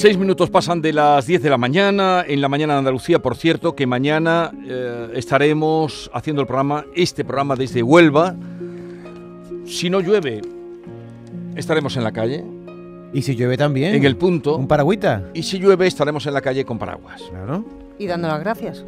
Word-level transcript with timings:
Seis 0.00 0.16
minutos 0.16 0.48
pasan 0.48 0.80
de 0.80 0.94
las 0.94 1.26
10 1.26 1.42
de 1.42 1.50
la 1.50 1.58
mañana, 1.58 2.24
en 2.26 2.40
la 2.40 2.48
mañana 2.48 2.72
de 2.72 2.78
Andalucía, 2.78 3.18
por 3.20 3.36
cierto, 3.36 3.76
que 3.76 3.86
mañana 3.86 4.50
eh, 4.66 5.10
estaremos 5.14 6.10
haciendo 6.14 6.40
el 6.40 6.46
programa, 6.46 6.86
este 6.96 7.22
programa 7.22 7.54
desde 7.54 7.82
Huelva. 7.82 8.34
Si 9.66 9.90
no 9.90 10.00
llueve, 10.00 10.40
estaremos 11.54 11.98
en 11.98 12.04
la 12.04 12.12
calle. 12.12 12.42
Y 13.12 13.20
si 13.20 13.36
llueve 13.36 13.58
también. 13.58 13.94
En 13.94 14.04
el 14.06 14.16
punto. 14.16 14.56
Un 14.56 14.66
paragüita. 14.66 15.24
Y 15.34 15.42
si 15.42 15.58
llueve, 15.58 15.86
estaremos 15.86 16.24
en 16.26 16.32
la 16.32 16.40
calle 16.40 16.64
con 16.64 16.78
paraguas. 16.78 17.20
Claro. 17.28 17.62
Y 17.98 18.06
dando 18.06 18.28
las 18.28 18.40
gracias. 18.40 18.82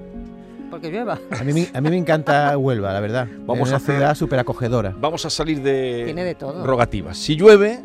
Porque 0.71 0.91
llueva. 0.91 1.19
A 1.39 1.45
mí, 1.45 1.53
me- 1.53 1.69
a 1.75 1.81
mí 1.83 1.91
me 1.91 1.99
encanta 1.99 2.57
Huelva, 2.57 2.91
la 2.91 3.01
verdad. 3.01 3.29
Vamos 3.45 3.69
es 3.69 3.75
a 3.75 3.77
una 3.77 3.85
hacer- 3.85 3.97
ciudad 3.97 4.15
súper 4.15 4.39
acogedora. 4.39 4.95
Vamos 4.99 5.27
a 5.27 5.31
salir 5.31 5.61
de, 5.61 6.05
Tiene 6.07 6.25
de 6.25 6.35
todo. 6.37 6.65
rogativas. 6.67 7.19
Si 7.19 7.37
llueve, 7.37 7.81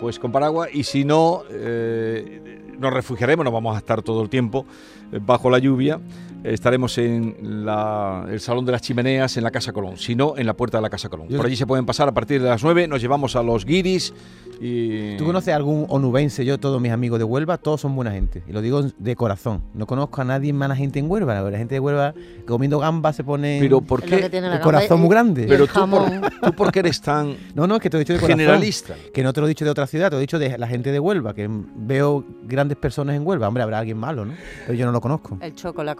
pues 0.00 0.18
con 0.18 0.32
paraguas. 0.32 0.70
Y 0.72 0.84
si 0.84 1.04
no, 1.04 1.42
eh, 1.50 2.56
nos 2.80 2.92
refugiaremos, 2.92 3.44
no 3.44 3.52
vamos 3.52 3.76
a 3.76 3.78
estar 3.78 4.02
todo 4.02 4.22
el 4.22 4.28
tiempo 4.28 4.66
eh, 5.12 5.20
bajo 5.20 5.50
la 5.50 5.58
lluvia. 5.58 6.00
Estaremos 6.44 6.96
en 6.98 7.64
la- 7.64 8.26
el 8.30 8.40
Salón 8.40 8.64
de 8.64 8.72
las 8.72 8.82
Chimeneas 8.82 9.36
en 9.36 9.44
la 9.44 9.50
Casa 9.50 9.72
Colón, 9.72 9.96
si 9.96 10.14
no, 10.14 10.36
en 10.38 10.46
la 10.46 10.54
puerta 10.54 10.78
de 10.78 10.82
la 10.82 10.90
Casa 10.90 11.08
Colón. 11.08 11.28
Por 11.28 11.44
allí 11.46 11.56
se 11.56 11.66
pueden 11.66 11.84
pasar 11.86 12.08
a 12.08 12.12
partir 12.12 12.42
de 12.42 12.48
las 12.48 12.62
9, 12.62 12.88
nos 12.88 13.00
llevamos 13.00 13.36
a 13.36 13.42
los 13.42 13.64
guiris 13.64 14.14
y... 14.60 15.16
¿Tú 15.16 15.24
conoces 15.24 15.54
algún 15.54 15.86
onubense? 15.88 16.44
Yo, 16.44 16.58
todos 16.58 16.80
mis 16.80 16.92
amigos 16.92 17.18
de 17.18 17.24
Huelva, 17.24 17.56
todos 17.58 17.80
son 17.80 17.94
buena 17.96 18.10
gente. 18.12 18.42
Y 18.48 18.52
lo 18.52 18.60
digo 18.60 18.82
de 18.82 19.16
corazón. 19.16 19.62
No 19.74 19.86
conozco 19.86 20.20
a 20.20 20.24
nadie 20.24 20.52
mala 20.52 20.76
gente 20.76 20.98
en 20.98 21.10
Huelva. 21.10 21.40
La 21.50 21.58
gente 21.58 21.74
de 21.76 21.80
Huelva, 21.80 22.14
comiendo 22.46 22.78
gambas, 22.78 23.16
se 23.16 23.24
pone 23.24 23.58
Pero 23.60 23.80
¿por 23.80 24.02
qué? 24.02 24.16
el 24.16 24.30
gamba 24.30 24.60
corazón 24.60 24.98
y- 24.98 25.00
muy 25.02 25.10
grande. 25.10 25.46
Pero 25.48 25.66
tú 25.66 25.72
por, 25.72 25.80
jamón. 25.80 26.20
tú 26.42 26.52
por 26.52 26.72
qué 26.72 26.80
eres 26.80 27.00
tan 27.00 27.34
No, 27.54 27.66
no, 27.66 27.76
es 27.76 27.80
que 27.82 27.88
te 27.90 27.96
lo 27.96 28.00
he 28.00 28.04
dicho 28.04 28.12
de 28.14 28.20
corazón. 28.20 28.38
generalista. 28.38 28.94
Que 29.14 29.22
no 29.22 29.32
te 29.32 29.40
lo 29.40 29.46
he 29.46 29.48
dicho 29.48 29.64
de 29.64 29.70
otra 29.70 29.86
ciudad, 29.86 30.08
te 30.10 30.16
lo 30.16 30.18
he 30.18 30.22
dicho 30.22 30.38
de 30.38 30.56
la 30.58 30.66
gente 30.66 30.92
de 30.92 30.98
Huelva, 31.00 31.34
que 31.34 31.48
veo 31.50 32.24
grandes 32.44 32.76
personas 32.76 33.16
en 33.16 33.26
Huelva. 33.26 33.48
Hombre, 33.48 33.62
habrá 33.62 33.78
alguien 33.78 33.96
malo, 33.98 34.24
¿no? 34.26 34.34
Pero 34.66 34.74
yo 34.74 34.84
no 34.86 34.92
lo 34.92 35.00
conozco. 35.00 35.38
El 35.40 35.54
choco, 35.54 35.82
la 35.82 35.94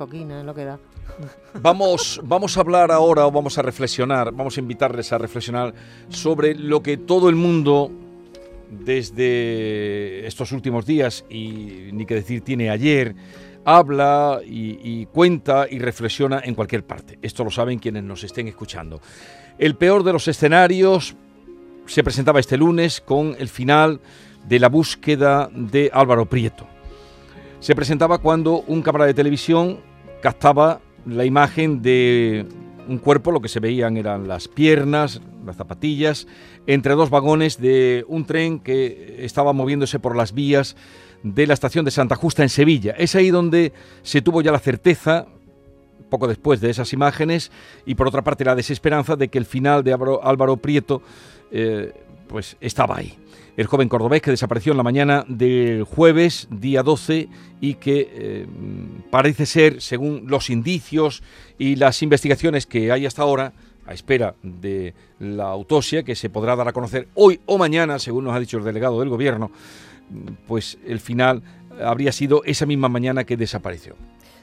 lo 0.45 0.55
que 0.55 0.65
da. 0.65 0.79
Vamos, 1.61 2.21
vamos 2.25 2.57
a 2.57 2.61
hablar 2.61 2.91
ahora 2.91 3.27
o 3.27 3.31
vamos 3.31 3.59
a 3.59 3.63
reflexionar, 3.63 4.33
vamos 4.33 4.57
a 4.57 4.61
invitarles 4.61 5.13
a 5.13 5.19
reflexionar 5.19 5.75
sobre 6.09 6.55
lo 6.55 6.83
que 6.83 6.97
todo 6.97 7.29
el 7.29 7.37
mundo 7.37 7.91
desde 8.71 10.27
estos 10.27 10.53
últimos 10.53 10.87
días 10.87 11.25
y 11.29 11.91
ni 11.93 12.07
que 12.07 12.15
decir 12.15 12.43
tiene 12.43 12.71
ayer, 12.71 13.15
habla 13.65 14.41
y, 14.45 14.79
y 14.83 15.07
cuenta 15.07 15.67
y 15.69 15.79
reflexiona 15.79 16.41
en 16.45 16.55
cualquier 16.55 16.85
parte. 16.85 17.19
Esto 17.21 17.45
lo 17.45 17.51
saben 17.51 17.79
quienes 17.79 18.05
nos 18.05 18.25
estén 18.25 18.49
escuchando. 18.49 19.01
El 19.59 19.75
peor 19.75 20.05
de 20.05 20.13
los 20.13 20.29
escenarios 20.29 21.17
se 21.87 22.05
presentaba 22.05 22.41
este 22.41 22.57
lunes 22.57 23.01
con 23.01 23.37
el 23.39 23.49
final 23.49 24.01
de 24.49 24.59
la 24.59 24.69
búsqueda 24.69 25.51
de 25.53 25.91
Álvaro 25.93 26.27
Prieto. 26.27 26.67
Se 27.59 27.75
presentaba 27.75 28.19
cuando 28.19 28.63
un 28.63 28.81
cámara 28.81 29.05
de 29.05 29.13
televisión 29.13 29.81
captaba 30.21 30.81
la 31.07 31.25
imagen 31.25 31.83
de 31.83 32.47
un 32.89 32.99
cuerpo, 32.99 33.31
lo 33.31 33.41
que 33.41 33.49
se 33.49 33.61
veían 33.61 33.97
eran 33.97 34.29
las 34.29 34.49
piernas, 34.49 35.21
las 35.45 35.57
zapatillas, 35.57 36.27
entre 36.67 36.95
dos 36.95 37.11
vagones 37.11 37.61
de 37.61 38.05
un 38.09 38.25
tren 38.25 38.61
que 38.61 39.25
estaba 39.25 39.53
moviéndose 39.53 39.99
por 39.99 40.17
las 40.17 40.33
vías 40.33 40.77
de 41.23 41.47
la 41.47 41.55
estación 41.55 41.85
de 41.85 41.91
Santa 41.91 42.17
Justa 42.17 42.43
en 42.43 42.49
Sevilla. 42.49 42.95
Es 42.99 43.15
ahí 43.15 43.31
donde 43.31 43.73
se 44.03 44.23
tuvo 44.23 44.43
ya 44.43 44.53
la 44.53 44.59
certeza, 44.59 45.27
poco 46.09 46.27
después 46.27 46.61
de 46.61 46.71
esas 46.71 46.93
imágenes, 46.93 47.53
y 47.87 47.95
por 47.95 48.09
otra 48.09 48.23
parte 48.23 48.45
la 48.45 48.55
desesperanza 48.55 49.17
de 49.17 49.29
que 49.29 49.39
el 49.39 49.45
final 49.45 49.85
de 49.85 49.93
Álvaro, 49.93 50.57
Prieto 50.57 51.03
eh, 51.51 51.93
pues 52.31 52.57
estaba 52.61 52.97
ahí. 52.97 53.19
El 53.57 53.67
joven 53.67 53.89
cordobés 53.89 54.23
que 54.23 54.31
desapareció 54.31 54.73
en 54.73 54.77
la 54.77 54.85
mañana 54.85 55.25
del 55.27 55.83
jueves, 55.83 56.47
día 56.51 56.83
12, 56.83 57.29
y 57.61 57.75
que 57.75 58.09
eh, 58.13 58.47
parece 59.11 59.45
ser, 59.47 59.83
según 59.83 60.25
los 60.29 60.49
indicios 60.49 61.23
y 61.59 61.75
las 61.75 62.03
investigaciones 62.03 62.67
que 62.67 62.93
hay 62.93 63.05
hasta 63.05 63.23
ahora, 63.23 63.53
a 63.85 63.93
espera 63.93 64.37
de 64.43 64.95
la 65.19 65.49
autopsia 65.49 66.05
que 66.05 66.15
se 66.15 66.31
podrá 66.31 66.55
dar 66.55 66.69
a 66.69 66.73
conocer 66.73 67.09
hoy 67.15 67.41
o 67.47 67.59
mañana, 67.59 67.99
según 67.99 68.25
nos 68.25 68.35
ha 68.35 68.41
dicho 68.41 68.59
el 68.59 68.65
delegado 68.65 69.01
del 69.01 69.09
gobierno, 69.09 69.51
pues 70.47 70.79
el 70.87 71.01
final 71.01 71.43
habría 71.83 72.13
sido 72.13 72.45
esa 72.45 72.65
misma 72.65 72.89
mañana 72.89 73.25
que 73.25 73.37
desapareció. 73.37 73.97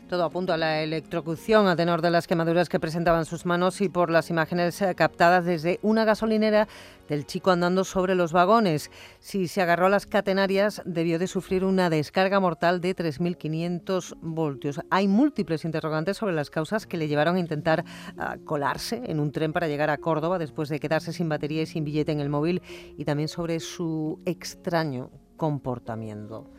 Todo 0.07 0.23
apunta 0.23 0.53
a 0.53 0.57
la 0.57 0.83
electrocución 0.83 1.67
a 1.67 1.75
tenor 1.75 2.01
de 2.01 2.09
las 2.09 2.27
quemaduras 2.27 2.69
que 2.69 2.79
presentaban 2.79 3.25
sus 3.25 3.45
manos 3.45 3.81
y 3.81 3.89
por 3.89 4.09
las 4.09 4.29
imágenes 4.29 4.81
eh, 4.81 4.95
captadas 4.95 5.43
desde 5.43 5.79
una 5.81 6.05
gasolinera 6.05 6.69
del 7.09 7.25
chico 7.25 7.51
andando 7.51 7.83
sobre 7.83 8.15
los 8.15 8.31
vagones. 8.31 8.89
Si 9.19 9.49
se 9.49 9.61
agarró 9.61 9.87
a 9.87 9.89
las 9.89 10.05
catenarias, 10.05 10.81
debió 10.85 11.19
de 11.19 11.27
sufrir 11.27 11.65
una 11.65 11.89
descarga 11.89 12.39
mortal 12.39 12.79
de 12.79 12.95
3.500 12.95 14.15
voltios. 14.21 14.79
Hay 14.89 15.09
múltiples 15.09 15.65
interrogantes 15.65 16.15
sobre 16.15 16.33
las 16.33 16.49
causas 16.49 16.87
que 16.87 16.95
le 16.95 17.09
llevaron 17.09 17.35
a 17.35 17.39
intentar 17.39 17.83
ah, 18.17 18.37
colarse 18.45 19.01
en 19.07 19.19
un 19.19 19.33
tren 19.33 19.51
para 19.51 19.67
llegar 19.67 19.89
a 19.89 19.97
Córdoba 19.97 20.39
después 20.39 20.69
de 20.69 20.79
quedarse 20.79 21.11
sin 21.11 21.27
batería 21.27 21.63
y 21.63 21.65
sin 21.65 21.83
billete 21.83 22.13
en 22.13 22.21
el 22.21 22.29
móvil 22.29 22.61
y 22.97 23.03
también 23.03 23.27
sobre 23.27 23.59
su 23.59 24.21
extraño 24.25 25.11
comportamiento. 25.35 26.49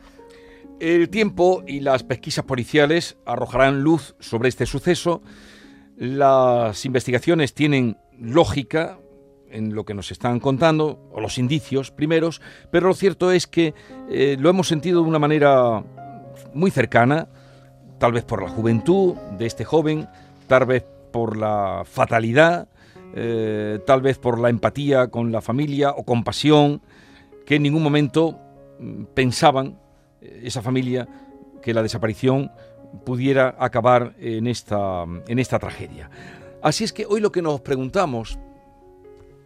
El 0.79 1.09
tiempo 1.09 1.63
y 1.67 1.81
las 1.81 2.03
pesquisas 2.03 2.45
policiales 2.45 3.17
arrojarán 3.25 3.81
luz 3.81 4.15
sobre 4.19 4.47
este 4.47 4.65
suceso. 4.65 5.21
Las 5.97 6.85
investigaciones 6.85 7.53
tienen 7.53 7.97
lógica 8.17 8.97
en 9.49 9.75
lo 9.75 9.83
que 9.83 9.93
nos 9.93 10.11
están 10.11 10.39
contando, 10.39 11.09
o 11.11 11.19
los 11.19 11.37
indicios 11.37 11.91
primeros, 11.91 12.41
pero 12.71 12.87
lo 12.87 12.93
cierto 12.93 13.31
es 13.31 13.45
que 13.45 13.73
eh, 14.09 14.37
lo 14.39 14.49
hemos 14.49 14.69
sentido 14.69 15.01
de 15.01 15.09
una 15.09 15.19
manera 15.19 15.83
muy 16.53 16.71
cercana, 16.71 17.27
tal 17.97 18.13
vez 18.13 18.23
por 18.23 18.41
la 18.41 18.49
juventud 18.49 19.15
de 19.37 19.47
este 19.47 19.65
joven, 19.65 20.07
tal 20.47 20.65
vez 20.65 20.85
por 21.11 21.35
la 21.35 21.83
fatalidad, 21.83 22.69
eh, 23.15 23.79
tal 23.85 24.01
vez 24.01 24.17
por 24.17 24.39
la 24.39 24.49
empatía 24.49 25.07
con 25.07 25.31
la 25.31 25.41
familia 25.41 25.91
o 25.91 26.05
compasión, 26.05 26.81
que 27.45 27.55
en 27.55 27.63
ningún 27.63 27.83
momento 27.83 28.39
mm, 28.79 29.05
pensaban 29.13 29.77
esa 30.21 30.61
familia 30.61 31.07
que 31.61 31.73
la 31.73 31.83
desaparición 31.83 32.51
pudiera 33.05 33.55
acabar 33.59 34.15
en 34.19 34.47
esta, 34.47 35.03
en 35.27 35.39
esta 35.39 35.59
tragedia. 35.59 36.09
Así 36.61 36.83
es 36.83 36.93
que 36.93 37.05
hoy 37.05 37.21
lo 37.21 37.31
que 37.31 37.41
nos 37.41 37.61
preguntamos, 37.61 38.39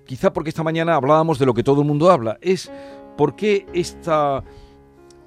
quizá 0.05 0.33
porque 0.33 0.49
esta 0.49 0.63
mañana 0.63 0.95
hablábamos 0.95 1.39
de 1.39 1.45
lo 1.45 1.53
que 1.53 1.63
todo 1.63 1.81
el 1.81 1.87
mundo 1.87 2.09
habla, 2.09 2.37
es 2.41 2.71
por 3.17 3.35
qué 3.35 3.65
esta, 3.73 4.43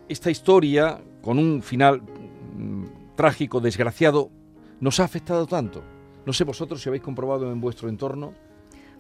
esta 0.09 0.31
historia, 0.31 1.01
con 1.23 1.39
un 1.39 1.63
final 1.63 2.03
mm, 2.03 2.85
trágico, 3.15 3.61
desgraciado, 3.61 4.31
nos 4.81 5.01
ha 5.01 5.05
afectado 5.05 5.47
tanto. 5.47 5.83
No 6.25 6.33
sé 6.33 6.45
vosotros 6.45 6.83
si 6.83 6.89
habéis 6.89 7.03
comprobado 7.03 7.51
en 7.53 7.61
vuestro 7.61 7.89
entorno 7.89 8.35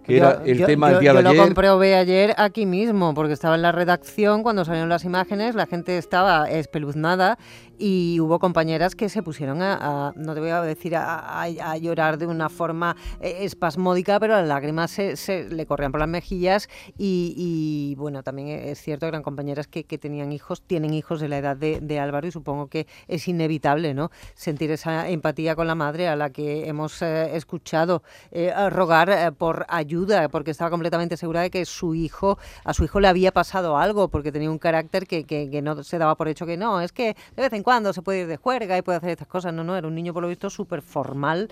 que 0.07 0.17
Yo- 0.19 0.25
era 0.31 0.43
el 0.45 0.59
yo- 0.59 0.67
tema 0.67 0.89
yo- 0.89 0.93
del 0.95 1.01
día 1.03 1.11
yo 1.13 1.17
de 1.19 1.23
lo 1.25 1.31
ayer. 1.31 1.43
comprobé 1.43 1.95
ayer 1.97 2.35
aquí 2.37 2.65
mismo, 2.67 3.13
porque 3.15 3.33
estaba 3.33 3.57
en 3.57 3.63
la 3.63 3.73
redacción 3.73 4.43
cuando 4.43 4.65
salieron 4.65 4.89
las 4.89 5.05
imágenes, 5.05 5.55
la 5.55 5.67
gente 5.67 5.99
estaba 5.99 6.49
espeluznada 6.49 7.39
y 7.79 8.19
hubo 8.21 8.39
compañeras 8.39 8.95
que 8.95 9.09
se 9.09 9.23
pusieron 9.23 9.63
a, 9.63 10.13
no 10.17 10.35
te 10.35 10.41
voy 10.41 10.51
a 10.51 10.63
decir 10.63 10.95
a, 10.97 11.47
llorar 11.79 12.19
de 12.19 12.27
una 12.27 12.49
forma 12.49 12.97
eh, 13.21 13.39
espasmódica, 13.41 14.19
pero 14.19 14.35
las 14.35 14.47
lágrimas 14.47 14.91
se, 14.91 15.17
se 15.17 15.49
le 15.49 15.67
corrían 15.67 15.93
por 15.93 16.01
las 16.01 16.09
mejillas 16.09 16.69
y, 16.99 17.95
bueno, 17.99 18.23
también 18.23 18.49
es 18.49 18.81
cierto 18.81 19.07
que 19.07 19.09
eran 19.09 19.23
compañeras 19.23 19.67
que, 19.67 19.85
que 19.85 19.99
tenían 19.99 20.33
hijos, 20.33 20.63
tienen 20.63 20.95
hijos 20.95 21.21
de 21.21 21.29
la 21.29 21.39
edad 21.39 21.57
de, 21.57 21.97
Álvaro 21.97 22.27
y 22.27 22.31
supongo 22.31 22.69
que 22.69 22.87
es 23.09 23.27
inevitable, 23.27 23.95
¿no? 23.95 24.11
Sentir 24.35 24.71
esa 24.71 25.09
empatía 25.09 25.57
con 25.57 25.67
la 25.67 25.75
madre 25.75 26.09
a 26.09 26.17
la 26.17 26.31
que 26.31 26.69
hemos 26.69 27.01
eh, 27.01 27.35
escuchado 27.37 28.03
eh, 28.33 28.53
rogar 28.69 29.33
por 29.35 29.65
ayuda 29.69 30.29
porque 30.29 30.51
estaba 30.51 30.71
completamente 30.71 31.17
segura 31.17 31.41
de 31.41 31.51
que 31.51 31.65
su 31.65 31.95
hijo, 31.95 32.39
a 32.65 32.75
su 32.75 32.85
hijo 32.85 33.01
le 33.01 33.09
había 33.09 33.33
pasado 33.33 33.79
algo, 33.79 34.09
porque 34.09 34.33
tenía 34.33 34.51
un 34.51 34.59
carácter 34.59 35.07
que, 35.07 35.25
que, 35.25 35.63
no 35.63 35.83
se 35.83 35.99
daba 35.99 36.17
por 36.17 36.29
hecho 36.29 36.47
que 36.47 36.57
no, 36.57 36.81
es 36.81 36.93
que 36.93 37.17
de 37.35 37.43
vez 37.43 37.53
en 37.53 37.63
cuando 37.67 37.93
se 37.93 38.01
puede 38.01 38.21
ir 38.21 38.27
de 38.29 38.37
juerga 38.37 38.79
y 38.79 38.83
puede 38.83 38.99
hacer 38.99 39.11
estas 39.11 39.27
cosas. 39.27 39.53
No, 39.53 39.65
no, 39.65 39.77
era 39.77 39.89
un 39.89 39.95
niño 39.97 40.15
por 40.15 40.23
lo 40.23 40.29
visto 40.29 40.49
súper 40.51 40.83
formal 40.83 41.49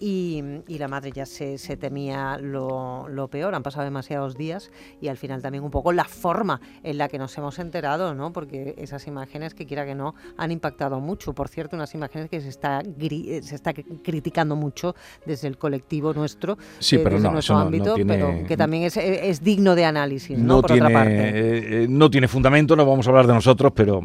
y, 0.00 0.42
y, 0.66 0.78
la 0.78 0.88
madre 0.88 1.12
ya 1.12 1.26
se, 1.26 1.58
se 1.58 1.76
temía 1.76 2.38
lo, 2.38 3.06
lo, 3.06 3.28
peor. 3.28 3.54
Han 3.54 3.62
pasado 3.62 3.84
demasiados 3.84 4.34
días 4.34 4.70
y 5.02 5.08
al 5.08 5.18
final 5.18 5.42
también 5.42 5.62
un 5.62 5.70
poco 5.70 5.92
la 5.92 6.04
forma 6.04 6.62
en 6.82 6.96
la 6.96 7.08
que 7.08 7.18
nos 7.18 7.36
hemos 7.36 7.58
enterado, 7.58 8.14
¿no? 8.14 8.32
Porque 8.32 8.76
esas 8.78 9.06
imágenes 9.08 9.52
que 9.52 9.66
quiera 9.66 9.84
que 9.84 9.94
no 9.94 10.14
han 10.38 10.52
impactado 10.52 11.00
mucho. 11.00 11.34
Por 11.34 11.48
cierto, 11.50 11.76
unas 11.76 11.92
imágenes 11.94 12.30
que 12.30 12.40
se 12.40 12.48
está, 12.48 12.80
se 12.82 13.54
está 13.54 13.74
criticando 13.74 14.56
mucho 14.56 14.94
desde 15.26 15.48
el 15.48 15.58
colectivo 15.58 16.14
nuestro, 16.14 16.56
sí, 16.78 16.96
eh, 16.96 17.00
pero 17.00 17.16
desde 17.16 17.28
no, 17.28 17.34
nuestro 17.34 17.56
no, 17.56 17.60
ámbito, 17.60 17.92
tiene, 17.92 18.14
pero 18.14 18.46
que 18.46 18.56
también 18.56 18.84
es, 18.84 18.96
es, 18.96 19.44
digno 19.44 19.74
de 19.74 19.84
análisis, 19.84 20.38
¿no? 20.38 20.46
No 20.46 20.60
Por 20.62 20.70
tiene, 20.70 20.86
otra 20.86 20.98
parte. 20.98 21.82
eh, 21.82 21.86
no 21.90 22.08
tiene 22.08 22.26
fundamento, 22.26 22.74
no 22.74 22.86
vamos 22.86 23.06
a 23.06 23.10
hablar 23.10 23.26
de 23.26 23.34
nosotros, 23.34 23.70
pero 23.76 24.02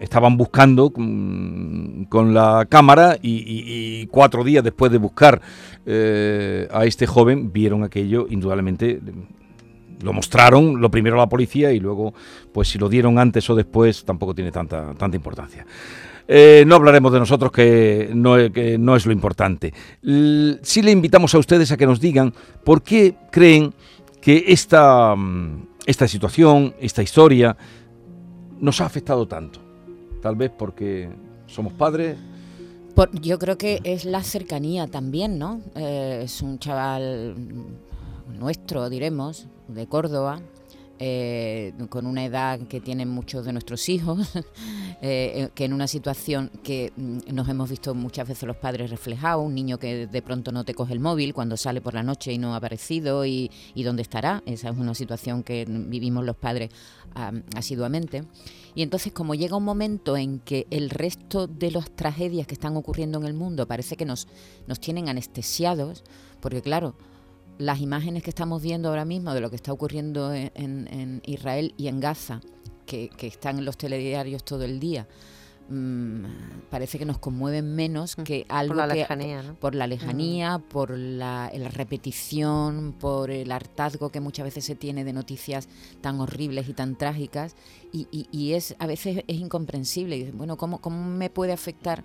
estaban 0.00 0.36
buscando 0.36 0.90
con, 0.90 2.06
con 2.08 2.34
la 2.34 2.66
cámara 2.68 3.16
y, 3.20 4.06
cuatro 4.06 4.44
días 4.44 4.62
después 4.62 4.92
de 4.92 4.98
buscar 4.98 5.40
eh, 5.86 6.68
a 6.72 6.84
este 6.84 7.06
joven 7.06 7.52
vieron 7.52 7.82
aquello, 7.82 8.26
indudablemente 8.28 9.00
lo 10.02 10.12
mostraron, 10.12 10.80
lo 10.80 10.90
primero 10.90 11.16
a 11.16 11.20
la 11.20 11.28
policía 11.28 11.72
y 11.72 11.80
luego, 11.80 12.14
pues 12.52 12.68
si 12.68 12.78
lo 12.78 12.88
dieron 12.88 13.18
antes 13.18 13.48
o 13.48 13.54
después, 13.54 14.04
tampoco 14.04 14.34
tiene 14.34 14.52
tanta, 14.52 14.94
tanta 14.94 15.16
importancia. 15.16 15.66
Eh, 16.26 16.64
no 16.66 16.76
hablaremos 16.76 17.12
de 17.12 17.18
nosotros, 17.18 17.52
que 17.52 18.10
no, 18.14 18.36
que 18.52 18.78
no 18.78 18.96
es 18.96 19.06
lo 19.06 19.12
importante. 19.12 19.72
L 20.02 20.58
sí 20.62 20.82
le 20.82 20.90
invitamos 20.90 21.34
a 21.34 21.38
ustedes 21.38 21.70
a 21.72 21.76
que 21.76 21.86
nos 21.86 22.00
digan 22.00 22.32
por 22.64 22.82
qué 22.82 23.14
creen 23.30 23.74
que 24.20 24.44
esta, 24.48 25.14
esta 25.86 26.08
situación, 26.08 26.74
esta 26.80 27.02
historia, 27.02 27.56
nos 28.60 28.80
ha 28.80 28.86
afectado 28.86 29.28
tanto. 29.28 29.63
Tal 30.24 30.36
vez 30.36 30.50
porque 30.56 31.10
somos 31.46 31.74
padres. 31.74 32.16
Por, 32.94 33.10
yo 33.20 33.38
creo 33.38 33.58
que 33.58 33.80
es 33.84 34.06
la 34.06 34.22
cercanía 34.22 34.86
también, 34.86 35.38
¿no? 35.38 35.60
Eh, 35.74 36.22
es 36.24 36.40
un 36.40 36.58
chaval 36.58 37.34
nuestro, 38.38 38.88
diremos, 38.88 39.48
de 39.68 39.86
Córdoba, 39.86 40.40
eh, 40.98 41.72
con 41.88 42.06
una 42.06 42.24
edad 42.24 42.60
que 42.68 42.80
tienen 42.80 43.08
muchos 43.08 43.44
de 43.44 43.52
nuestros 43.52 43.88
hijos, 43.88 44.30
eh, 45.02 45.48
que 45.54 45.64
en 45.64 45.72
una 45.72 45.86
situación 45.86 46.50
que 46.62 46.92
mm, 46.96 47.18
nos 47.32 47.48
hemos 47.48 47.70
visto 47.70 47.94
muchas 47.94 48.28
veces 48.28 48.44
los 48.44 48.56
padres 48.56 48.90
reflejados, 48.90 49.44
un 49.44 49.54
niño 49.54 49.78
que 49.78 50.06
de 50.06 50.22
pronto 50.22 50.52
no 50.52 50.64
te 50.64 50.74
coge 50.74 50.92
el 50.92 51.00
móvil 51.00 51.34
cuando 51.34 51.56
sale 51.56 51.80
por 51.80 51.94
la 51.94 52.02
noche 52.02 52.32
y 52.32 52.38
no 52.38 52.54
ha 52.54 52.58
aparecido 52.58 53.24
y, 53.24 53.50
dónde 53.76 54.02
estará, 54.02 54.42
esa 54.46 54.70
es 54.70 54.76
una 54.76 54.94
situación 54.94 55.42
que 55.42 55.66
vivimos 55.68 56.24
los 56.24 56.36
padres 56.36 56.70
asiduamente. 57.54 58.24
Y 58.74 58.82
entonces 58.82 59.12
como 59.12 59.34
llega 59.34 59.56
un 59.56 59.64
momento 59.64 60.16
en 60.16 60.40
que 60.40 60.66
el 60.70 60.90
resto 60.90 61.46
de 61.46 61.70
las 61.70 61.90
tragedias 61.90 62.46
que 62.46 62.54
están 62.54 62.76
ocurriendo 62.76 63.18
en 63.18 63.26
el 63.26 63.34
mundo 63.34 63.68
parece 63.68 63.96
que 63.96 64.04
nos, 64.04 64.26
nos 64.66 64.80
tienen 64.80 65.08
anestesiados, 65.08 66.02
porque 66.40 66.62
claro, 66.62 66.96
las 67.58 67.80
imágenes 67.80 68.22
que 68.22 68.30
estamos 68.30 68.62
viendo 68.62 68.88
ahora 68.88 69.04
mismo 69.04 69.32
de 69.34 69.40
lo 69.40 69.50
que 69.50 69.56
está 69.56 69.72
ocurriendo 69.72 70.32
en, 70.32 70.50
en, 70.54 70.88
en 70.88 71.22
Israel 71.24 71.74
y 71.76 71.88
en 71.88 72.00
Gaza, 72.00 72.40
que, 72.86 73.08
que, 73.10 73.26
están 73.26 73.58
en 73.58 73.64
los 73.64 73.76
telediarios 73.76 74.44
todo 74.44 74.64
el 74.64 74.80
día, 74.80 75.06
mmm, 75.68 76.24
parece 76.70 76.98
que 76.98 77.04
nos 77.04 77.18
conmueven 77.18 77.74
menos 77.74 78.16
que 78.16 78.44
algo 78.48 78.74
por 78.74 78.88
la 78.88 78.88
que, 78.88 79.00
lejanía, 79.00 79.42
¿no? 79.42 79.54
por 79.54 79.74
la 79.74 79.86
lejanía, 79.86 80.58
mm. 80.58 80.62
por 80.62 80.90
la, 80.90 81.50
la, 81.54 81.68
repetición, 81.68 82.94
por 82.98 83.30
el 83.30 83.50
hartazgo 83.52 84.10
que 84.10 84.20
muchas 84.20 84.44
veces 84.44 84.64
se 84.64 84.74
tiene 84.74 85.04
de 85.04 85.12
noticias 85.12 85.68
tan 86.00 86.20
horribles 86.20 86.68
y 86.68 86.74
tan 86.74 86.96
trágicas 86.96 87.54
y, 87.92 88.08
y, 88.10 88.26
y 88.32 88.52
es 88.54 88.74
a 88.78 88.86
veces 88.86 89.24
es 89.26 89.36
incomprensible. 89.36 90.16
Y, 90.16 90.30
bueno, 90.32 90.56
¿cómo, 90.56 90.80
cómo 90.80 91.04
me 91.04 91.30
puede 91.30 91.52
afectar 91.52 92.04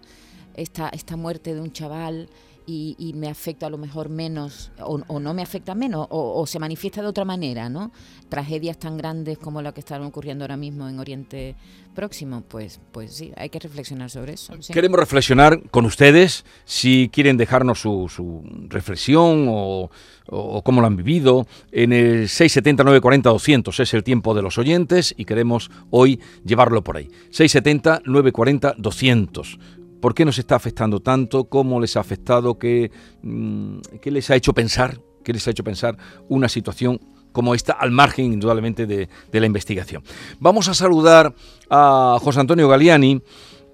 esta, 0.55 0.89
esta 0.89 1.15
muerte 1.15 1.53
de 1.53 1.61
un 1.61 1.71
chaval? 1.71 2.29
Y, 2.71 3.13
me 3.15 3.29
afecta 3.29 3.65
a 3.65 3.69
lo 3.71 3.79
mejor 3.79 4.09
menos 4.09 4.71
o, 4.79 5.19
no 5.19 5.33
me 5.33 5.41
afecta 5.41 5.73
menos 5.73 6.05
o, 6.11 6.45
se 6.45 6.59
manifiesta 6.59 7.01
de 7.01 7.07
otra 7.07 7.25
manera, 7.25 7.67
¿no? 7.67 7.91
Tragedias 8.29 8.77
tan 8.77 8.95
grandes 8.95 9.39
como 9.39 9.63
la 9.63 9.71
que 9.71 9.79
están 9.79 10.03
ocurriendo 10.03 10.43
ahora 10.43 10.55
mismo 10.55 10.87
en 10.87 10.99
Oriente 10.99 11.55
Próximo, 11.95 12.43
pues, 12.47 12.79
pues 12.91 13.13
sí, 13.13 13.33
hay 13.35 13.49
que 13.49 13.59
reflexionar 13.59 14.09
sobre 14.09 14.33
eso. 14.33 14.53
Queremos 14.71 14.99
reflexionar 14.99 15.59
con 15.69 15.85
ustedes, 15.85 16.45
si 16.63 17.09
quieren 17.11 17.35
dejarnos 17.35 17.81
su, 17.81 18.43
reflexión 18.69 19.47
o, 19.49 19.89
o, 20.27 20.61
cómo 20.63 20.79
lo 20.79 20.87
han 20.87 20.95
vivido, 20.95 21.47
en 21.71 21.91
el 21.91 22.29
670 22.29 22.83
940 22.83 23.29
200 23.31 23.79
es 23.81 23.93
el 23.93 24.03
tiempo 24.03 24.33
de 24.33 24.43
los 24.43 24.57
oyentes 24.57 25.13
y 25.17 25.25
queremos 25.25 25.71
hoy 25.89 26.21
llevarlo 26.45 26.83
por 26.83 26.95
ahí. 26.95 27.09
670 27.31 28.03
940 28.05 28.75
200 28.77 29.59
¿Por 29.99 30.13
qué 30.13 30.25
nos 30.25 30.39
está 30.39 30.55
afectando 30.55 31.01
tanto? 31.01 31.45
¿Cómo 31.45 31.79
les 31.79 31.97
ha 31.97 31.99
afectado? 31.99 32.57
¿Qué, 32.57 32.91
mmm, 33.21 33.79
qué 34.01 34.11
les 34.11 34.29
ha 34.29 34.35
hecho 34.35 34.53
pensar? 34.53 34.99
¿Qué 35.23 35.33
les 35.33 35.47
ha 35.47 35.51
hecho 35.51 35.63
pensar 35.63 35.97
una 36.29 36.47
situación 36.47 36.99
como 37.31 37.53
esta 37.53 37.73
al 37.73 37.91
margen, 37.91 38.33
indudablemente, 38.33 38.85
de, 38.85 39.09
la 39.31 39.45
investigación? 39.45 40.03
Vamos 40.39 40.67
a 40.69 40.73
saludar 40.73 41.33
a 41.69 42.17
José 42.21 42.39
Antonio 42.39 42.69
Galiani, 42.69 43.21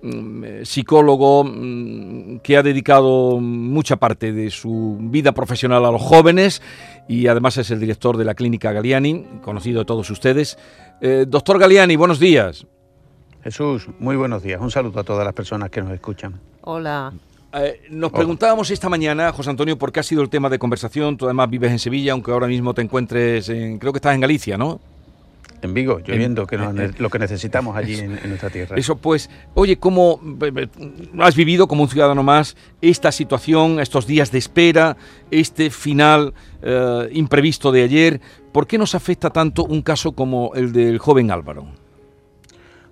mmm, 0.02 0.44
psicólogo 0.64 1.44
mmm, 1.44 2.40
que 2.40 2.58
ha 2.58 2.64
dedicado 2.64 3.40
mucha 3.40 3.98
parte 3.98 4.34
de 4.34 4.50
su 4.50 4.98
vida 5.00 5.32
profesional 5.32 5.86
a 5.86 5.92
los 5.92 6.02
jóvenes 6.02 6.62
y 7.08 7.28
además 7.28 7.58
es 7.58 7.70
el 7.70 7.80
director 7.80 8.18
de 8.18 8.26
la 8.26 8.34
clínica 8.34 8.72
Galiani, 8.72 9.26
conocido 9.44 9.80
de 9.80 9.86
todos 9.86 10.10
ustedes. 10.10 10.58
Eh, 11.02 11.26
doctor 11.28 11.60
Galiani, 11.60 11.96
buenos 11.96 12.20
días. 12.20 12.66
Jesús, 13.46 13.88
muy 14.00 14.16
buenos 14.16 14.42
días. 14.42 14.60
Un 14.60 14.72
saludo 14.72 15.00
a 15.00 15.04
todas 15.04 15.24
las 15.24 15.36
personas 15.36 15.70
que 15.70 15.80
nos 15.80 15.92
escuchan. 15.92 16.34
Hola. 16.62 17.14
Eh, 17.54 17.80
nos 17.92 18.10
Hola. 18.10 18.18
preguntábamos 18.18 18.72
esta 18.72 18.90
mañana, 18.90 19.32
José 19.34 19.52
Antonio, 19.52 19.78
por 19.78 19.92
qué 19.92 20.00
ha 20.00 20.04
sido 20.04 20.24
el 20.24 20.30
tema 20.30 20.50
de 20.50 20.58
conversación. 20.58 21.16
Tú 21.16 21.26
además 21.26 21.52
vives 21.52 21.70
en 21.70 21.78
Sevilla, 21.78 22.14
aunque 22.14 22.32
ahora 22.32 22.48
mismo 22.48 22.74
te 22.74 22.82
encuentres 22.82 23.48
en, 23.50 23.78
creo 23.78 23.94
que 23.94 24.00
estás 24.00 24.16
en 24.16 24.22
Galicia, 24.22 24.58
¿no? 24.58 24.80
En 25.62 25.76
Vigo, 25.76 26.00
lloviendo, 26.00 26.48
que 26.48 26.58
nos, 26.58 27.00
lo 27.00 27.10
que 27.12 27.20
necesitamos 27.20 27.78
allí 27.78 28.00
en, 28.00 28.18
en, 28.18 28.30
nuestra 28.30 28.50
tierra. 28.50 28.76
Eso 28.78 28.96
pues, 28.96 29.30
oye, 29.54 29.78
¿cómo 29.78 30.20
has 31.20 31.36
vivido 31.36 31.68
como 31.68 31.84
un 31.84 31.90
ciudadano 31.90 32.24
más 32.24 32.58
esta 32.82 33.12
situación, 33.12 33.80
estos 33.80 34.08
días 34.08 34.32
de 34.32 34.40
espera, 34.40 34.98
este 35.30 35.70
final 35.70 36.34
eh, 36.64 37.10
imprevisto 37.12 37.72
de 37.72 37.84
ayer? 37.84 38.22
¿Por 38.52 38.66
qué 38.66 38.80
nos 38.80 38.96
afecta 38.96 39.30
tanto 39.30 39.66
un 39.66 39.84
caso 39.84 40.14
como 40.14 40.52
el 40.56 40.74
del 40.74 40.98
joven 40.98 41.30
Álvaro? 41.30 41.85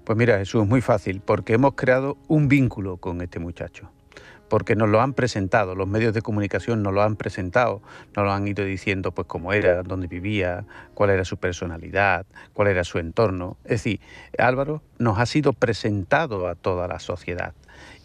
Pues 0.04 0.18
mira, 0.18 0.38
Jesús, 0.38 0.64
es 0.64 0.68
muy 0.68 0.82
fácil, 0.82 1.22
porque 1.22 1.54
hemos 1.54 1.76
creado 1.76 2.18
un 2.28 2.50
vínculo 2.50 2.98
con 2.98 3.22
este 3.22 3.40
muchacho, 3.40 3.90
porque 4.50 4.76
nos 4.76 4.90
lo 4.90 5.00
han 5.00 5.14
presentado, 5.14 5.76
los 5.76 5.88
medios 5.88 6.14
de 6.14 6.22
comunicación 6.22 6.84
nos 6.84 6.94
lo 6.94 7.02
han 7.04 7.16
presentado, 7.16 7.82
nos 8.14 8.26
lo 8.26 8.34
han 8.34 8.46
ido 8.46 8.66
diciendo 8.66 9.14
pues 9.14 9.28
cómo 9.30 9.54
era, 9.54 9.82
dónde 9.82 10.08
vivía, 10.08 10.66
cuál 10.94 11.12
era 11.12 11.24
su 11.24 11.38
personalidad, 11.38 12.26
cuál 12.52 12.68
era 12.68 12.84
su 12.84 13.00
entorno. 13.00 13.56
Es 13.64 13.84
decir, 13.84 14.02
Álvaro 14.38 14.82
nos 15.00 15.20
ha 15.20 15.26
sido 15.26 15.54
presentado 15.54 16.50
a 16.50 16.56
toda 16.56 16.90
la 16.90 17.00
sociedad. 17.00 17.54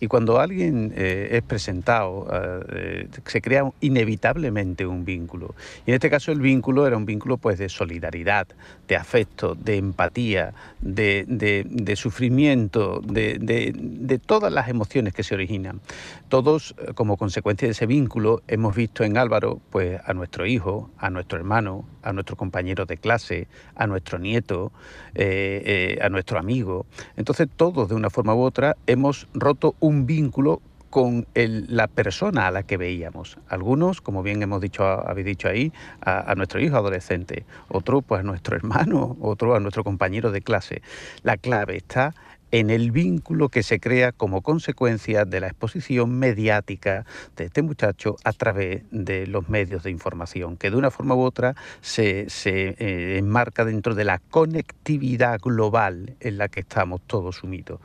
Y 0.00 0.06
cuando 0.06 0.38
alguien 0.38 0.92
eh, 0.96 1.28
es 1.32 1.42
presentado, 1.42 2.28
eh, 2.72 3.08
se 3.26 3.40
crea 3.40 3.68
inevitablemente 3.80 4.86
un 4.86 5.04
vínculo. 5.04 5.54
Y 5.86 5.90
en 5.90 5.94
este 5.94 6.08
caso 6.08 6.30
el 6.30 6.40
vínculo 6.40 6.86
era 6.86 6.96
un 6.96 7.04
vínculo 7.04 7.36
pues, 7.36 7.58
de 7.58 7.68
solidaridad, 7.68 8.46
de 8.86 8.96
afecto, 8.96 9.54
de 9.54 9.76
empatía, 9.76 10.54
de, 10.80 11.24
de, 11.26 11.96
sufrimiento, 11.96 13.00
de, 13.04 13.38
de, 13.38 14.18
todas 14.18 14.52
las 14.52 14.68
emociones 14.68 15.14
que 15.14 15.22
se 15.22 15.34
originan. 15.34 15.80
Todos, 16.28 16.74
eh, 16.78 16.92
como 16.94 17.16
consecuencia 17.16 17.66
de 17.66 17.72
ese 17.72 17.86
vínculo, 17.86 18.42
hemos 18.46 18.76
visto 18.76 19.02
en 19.02 19.16
Álvaro 19.18 19.60
pues, 19.70 20.00
a 20.04 20.14
nuestro 20.14 20.46
hijo, 20.46 20.90
a 20.98 21.10
nuestro 21.10 21.38
hermano, 21.38 21.84
a 22.02 22.12
nuestro 22.12 22.36
compañero 22.36 22.86
de 22.86 22.96
clase, 22.96 23.48
a 23.74 23.86
nuestro 23.86 24.18
nieto, 24.18 24.72
eh, 25.14 25.96
eh, 25.98 25.98
a 26.02 26.08
nuestro 26.08 26.38
amigo. 26.38 26.86
Entonces 27.16 27.48
todos, 27.54 27.88
de 27.88 27.94
una 27.94 28.08
forma 28.10 28.34
u 28.34 28.40
otra, 28.40 28.76
hemos 28.86 29.26
roto 29.34 29.57
un 29.80 30.06
vínculo 30.06 30.60
con 30.90 31.26
el, 31.34 31.66
la 31.68 31.86
persona 31.86 32.46
a 32.46 32.50
la 32.50 32.62
que 32.62 32.76
veíamos. 32.76 33.38
Algunos, 33.48 34.00
como 34.00 34.22
bien 34.22 34.42
hemos 34.42 34.60
dicho, 34.60 34.84
habéis 34.84 35.26
dicho 35.26 35.48
ahí, 35.48 35.72
a, 36.00 36.30
a, 36.30 36.34
nuestro 36.34 36.60
hijo 36.60 36.76
adolescente, 36.76 37.44
otro 37.68 38.00
pues 38.00 38.20
a 38.20 38.22
nuestro 38.22 38.56
hermano, 38.56 39.16
otro 39.20 39.54
a 39.54 39.60
nuestro 39.60 39.84
compañero 39.84 40.30
de 40.30 40.40
clase. 40.40 40.82
La 41.22 41.36
clave 41.36 41.76
está 41.76 42.14
en 42.50 42.70
el 42.70 42.90
vínculo 42.90 43.48
que 43.48 43.62
se 43.62 43.80
crea 43.80 44.12
como 44.12 44.42
consecuencia 44.42 45.24
de 45.24 45.40
la 45.40 45.48
exposición 45.48 46.18
mediática 46.18 47.04
de 47.36 47.44
este 47.44 47.62
muchacho 47.62 48.16
a 48.24 48.32
través 48.32 48.82
de 48.90 49.26
los 49.26 49.48
medios 49.48 49.82
de 49.82 49.90
información, 49.90 50.56
que 50.56 50.70
de 50.70 50.76
una 50.76 50.90
forma 50.90 51.14
u 51.14 51.20
otra 51.20 51.54
se, 51.80 52.26
eh, 52.44 53.16
enmarca 53.18 53.64
dentro 53.64 53.94
de 53.94 54.04
la 54.04 54.18
conectividad 54.18 55.40
global 55.40 56.16
en 56.20 56.38
la 56.38 56.48
que 56.48 56.60
estamos 56.60 57.00
todos 57.06 57.36
sumidos. 57.36 57.80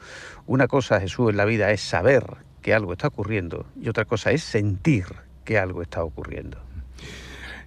Una 0.46 0.68
cosa, 0.68 1.00
Jesús, 1.00 1.30
en 1.30 1.38
la 1.38 1.46
vida 1.46 1.72
es 1.72 1.82
saber 1.82 2.24
que 2.62 2.74
algo 2.74 2.94
está 2.94 3.08
ocurriendo 3.08 3.66
y 3.80 3.90
otra 3.90 4.06
cosa 4.06 4.32
es 4.32 4.44
sentir 4.44 5.06
que 5.44 5.58
algo 5.58 5.82
está 5.82 6.04
ocurriendo. 6.04 6.58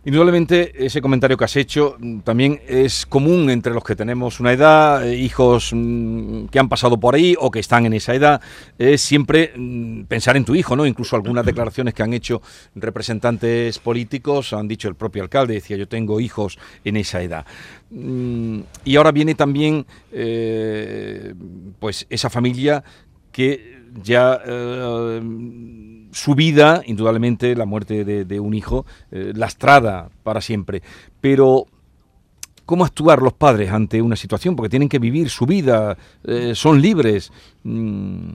Indudablemente 0.07 0.87
ese 0.87 1.03
comentario 1.03 1.37
que 1.37 1.45
has 1.47 1.57
hecho 1.57 1.97
mm, 1.99 2.21
también 2.21 2.61
es 2.69 3.05
común 3.07 3.51
entre 3.51 3.75
los 3.75 3.83
que 3.83 3.97
tenemos 3.97 4.39
una 4.39 4.53
edad, 4.53 5.05
eh, 5.05 5.17
hijos 5.17 5.73
mm, 5.75 6.45
que 6.47 6.61
han 6.61 6.69
pasado 6.69 7.01
por 7.01 7.17
ahí 7.17 7.35
o 7.37 7.51
que 7.51 7.59
están 7.59 7.87
en 7.87 7.93
esa 7.93 8.15
edad, 8.15 8.41
es 8.79 9.01
siempre 9.01 9.53
mm, 9.57 10.05
pensar 10.05 10.37
en 10.37 10.45
tu 10.45 10.55
hijo, 10.55 10.77
¿no? 10.77 10.87
Incluso 10.87 11.17
algunas 11.17 11.45
declaraciones 11.47 11.93
que 11.93 12.05
han 12.05 12.13
hecho 12.13 12.41
representantes 12.77 13.81
políticos, 13.81 14.53
han 14.53 14.69
dicho 14.69 14.87
el 14.87 14.95
propio 14.95 15.25
alcalde, 15.25 15.55
decía 15.55 15.77
yo 15.77 15.89
tengo 15.89 16.21
hijos 16.21 16.57
en 16.85 16.99
esa 16.99 17.21
edad. 17.21 17.45
Y 17.91 18.97
ahora 18.97 19.11
viene 19.11 19.35
también 19.35 19.87
eh, 20.13 21.35
pues 21.81 22.07
esa 22.11 22.31
familia 22.31 22.85
que 23.33 23.83
ya 24.05 24.41
eh, 24.47 25.21
su 26.17 26.35
vida, 26.35 26.83
indudablemente 26.87 27.55
la 27.55 27.67
muerte 27.67 28.05
de, 28.05 28.41
un 28.41 28.55
hijo, 28.55 28.87
eh, 29.13 29.33
lastrada 29.35 30.09
para 30.23 30.41
siempre. 30.41 30.83
Pero, 31.21 31.67
¿cómo 32.65 32.87
actuar 32.87 33.21
los 33.21 33.35
padres 33.35 33.71
ante 33.71 34.01
una 34.01 34.17
situación? 34.17 34.57
Porque 34.57 34.71
tienen 34.71 34.89
que 34.89 34.99
vivir 34.99 35.29
su 35.29 35.45
vida, 35.45 35.99
eh, 36.25 36.53
son 36.55 36.81
libres. 36.81 37.31
Mm, 37.65 38.31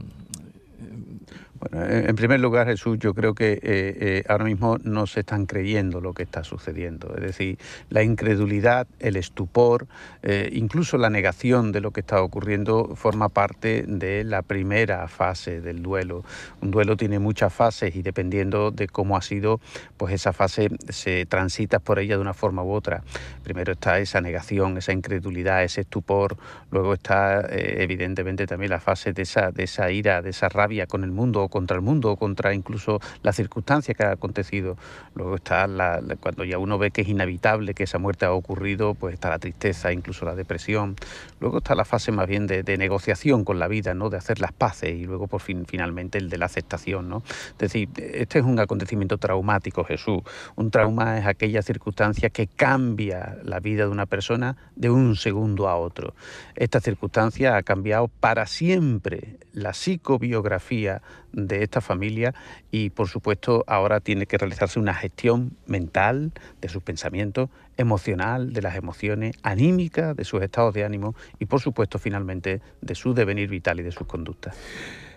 bueno, 1.61 1.85
en 1.85 2.15
primer 2.15 2.39
lugar, 2.39 2.65
Jesús, 2.65 2.97
yo 2.97 3.13
creo 3.13 3.35
que 3.35 3.53
eh, 3.53 3.59
eh, 3.61 4.23
ahora 4.27 4.45
mismo 4.45 4.79
no 4.83 5.05
se 5.05 5.19
están 5.19 5.45
creyendo 5.45 6.01
lo 6.01 6.15
que 6.15 6.23
está 6.23 6.43
sucediendo. 6.43 7.13
Es 7.15 7.21
decir, 7.21 7.59
la 7.91 8.01
incredulidad, 8.01 8.87
el 8.99 9.15
estupor, 9.15 9.85
eh, 10.23 10.49
incluso 10.53 10.97
la 10.97 11.11
negación 11.11 11.71
de 11.71 11.81
lo 11.81 11.91
que 11.91 11.99
está 11.99 12.23
ocurriendo 12.23 12.95
forma 12.95 13.29
parte 13.29 13.83
de 13.87 14.23
la 14.23 14.41
primera 14.41 15.07
fase 15.07 15.61
del 15.61 15.83
duelo. 15.83 16.23
Un 16.61 16.71
duelo 16.71 16.97
tiene 16.97 17.19
muchas 17.19 17.53
fases 17.53 17.95
y 17.95 18.01
dependiendo 18.01 18.71
de 18.71 18.87
cómo 18.87 19.15
ha 19.15 19.21
sido, 19.21 19.61
pues 19.97 20.15
esa 20.15 20.33
fase 20.33 20.69
se 20.89 21.27
transita 21.27 21.77
por 21.77 21.99
ella 21.99 22.15
de 22.15 22.21
una 22.21 22.33
forma 22.33 22.63
u 22.63 22.71
otra. 22.71 23.03
Primero 23.43 23.73
está 23.73 23.99
esa 23.99 24.19
negación, 24.19 24.79
esa 24.79 24.93
incredulidad, 24.93 25.63
ese 25.63 25.81
estupor. 25.81 26.37
Luego 26.71 26.95
está, 26.95 27.47
evidentemente, 27.51 28.47
también 28.47 28.71
la 28.71 28.79
fase 28.79 29.13
de 29.13 29.21
esa, 29.21 29.51
de 29.51 29.65
esa 29.65 29.91
ira, 29.91 30.23
de 30.23 30.31
esa 30.31 30.49
rabia 30.49 30.87
con 30.87 31.03
el 31.03 31.11
mundo 31.11 31.50
contra 31.51 31.75
el 31.75 31.83
mundo 31.83 32.09
o 32.09 32.17
contra 32.17 32.55
incluso 32.55 32.99
las 33.21 33.35
circunstancias 33.35 33.95
que 33.95 34.03
ha 34.03 34.13
acontecido. 34.13 34.77
Luego 35.13 35.35
está 35.35 35.67
la, 35.67 36.01
cuando 36.19 36.43
ya 36.43 36.57
uno 36.57 36.79
ve 36.79 36.89
que 36.89 37.01
es 37.01 37.07
inevitable 37.07 37.75
que 37.75 37.83
esa 37.83 37.99
muerte 37.99 38.25
ha 38.25 38.31
ocurrido, 38.31 38.95
pues 38.95 39.13
está 39.13 39.29
la 39.29 39.37
tristeza, 39.37 39.93
incluso 39.93 40.25
la 40.25 40.33
depresión. 40.33 40.95
Luego 41.39 41.59
está 41.59 41.75
la 41.75 41.85
fase 41.85 42.11
más 42.11 42.27
bien 42.27 42.47
de, 42.47 42.71
negociación 42.77 43.43
con 43.43 43.59
la 43.59 43.67
vida, 43.67 43.93
¿no? 43.93 44.09
de 44.09 44.17
hacer 44.17 44.39
las 44.39 44.53
paces 44.53 44.95
y 44.95 45.05
luego 45.05 45.27
por 45.27 45.41
fin 45.41 45.65
finalmente 45.67 46.17
el 46.17 46.29
de 46.29 46.37
la 46.39 46.45
aceptación. 46.45 47.09
¿no? 47.09 47.21
Es 47.51 47.57
decir, 47.57 47.89
este 47.97 48.39
es 48.39 48.45
un 48.45 48.59
acontecimiento 48.59 49.17
traumático, 49.17 49.83
Jesús. 49.83 50.21
Un 50.55 50.71
trauma 50.71 51.19
es 51.19 51.27
aquella 51.27 51.61
circunstancia 51.61 52.29
que 52.29 52.47
cambia 52.47 53.37
la 53.43 53.59
vida 53.59 53.83
de 53.83 53.89
una 53.89 54.05
persona 54.05 54.55
de 54.75 54.89
un 54.89 55.15
segundo 55.15 55.67
a 55.67 55.75
otro. 55.75 56.15
Esta 56.55 56.79
circunstancia 56.79 57.57
ha 57.57 57.63
cambiado 57.63 58.07
para 58.07 58.45
siempre 58.45 59.37
la 59.53 59.73
psicobiografía 59.73 61.01
de 61.47 61.63
esta 61.63 61.81
familia 61.81 62.33
y 62.71 62.89
por 62.89 63.07
supuesto 63.07 63.63
ahora 63.67 63.99
tiene 63.99 64.25
que 64.25 64.37
realizarse 64.37 64.79
una 64.79 64.93
gestión 64.93 65.57
mental 65.65 66.31
de 66.61 66.69
sus 66.69 66.83
pensamientos, 66.83 67.49
emocional, 67.77 68.53
de 68.53 68.61
las 68.61 68.75
emociones, 68.75 69.35
anímica, 69.43 70.13
de 70.13 70.23
sus 70.23 70.41
estados 70.41 70.73
de 70.73 70.83
ánimo 70.83 71.15
y 71.39 71.45
por 71.45 71.61
supuesto 71.61 71.99
finalmente 71.99 72.61
de 72.81 72.95
su 72.95 73.13
devenir 73.13 73.49
vital 73.49 73.79
y 73.79 73.83
de 73.83 73.91
sus 73.91 74.07
conductas. 74.07 74.55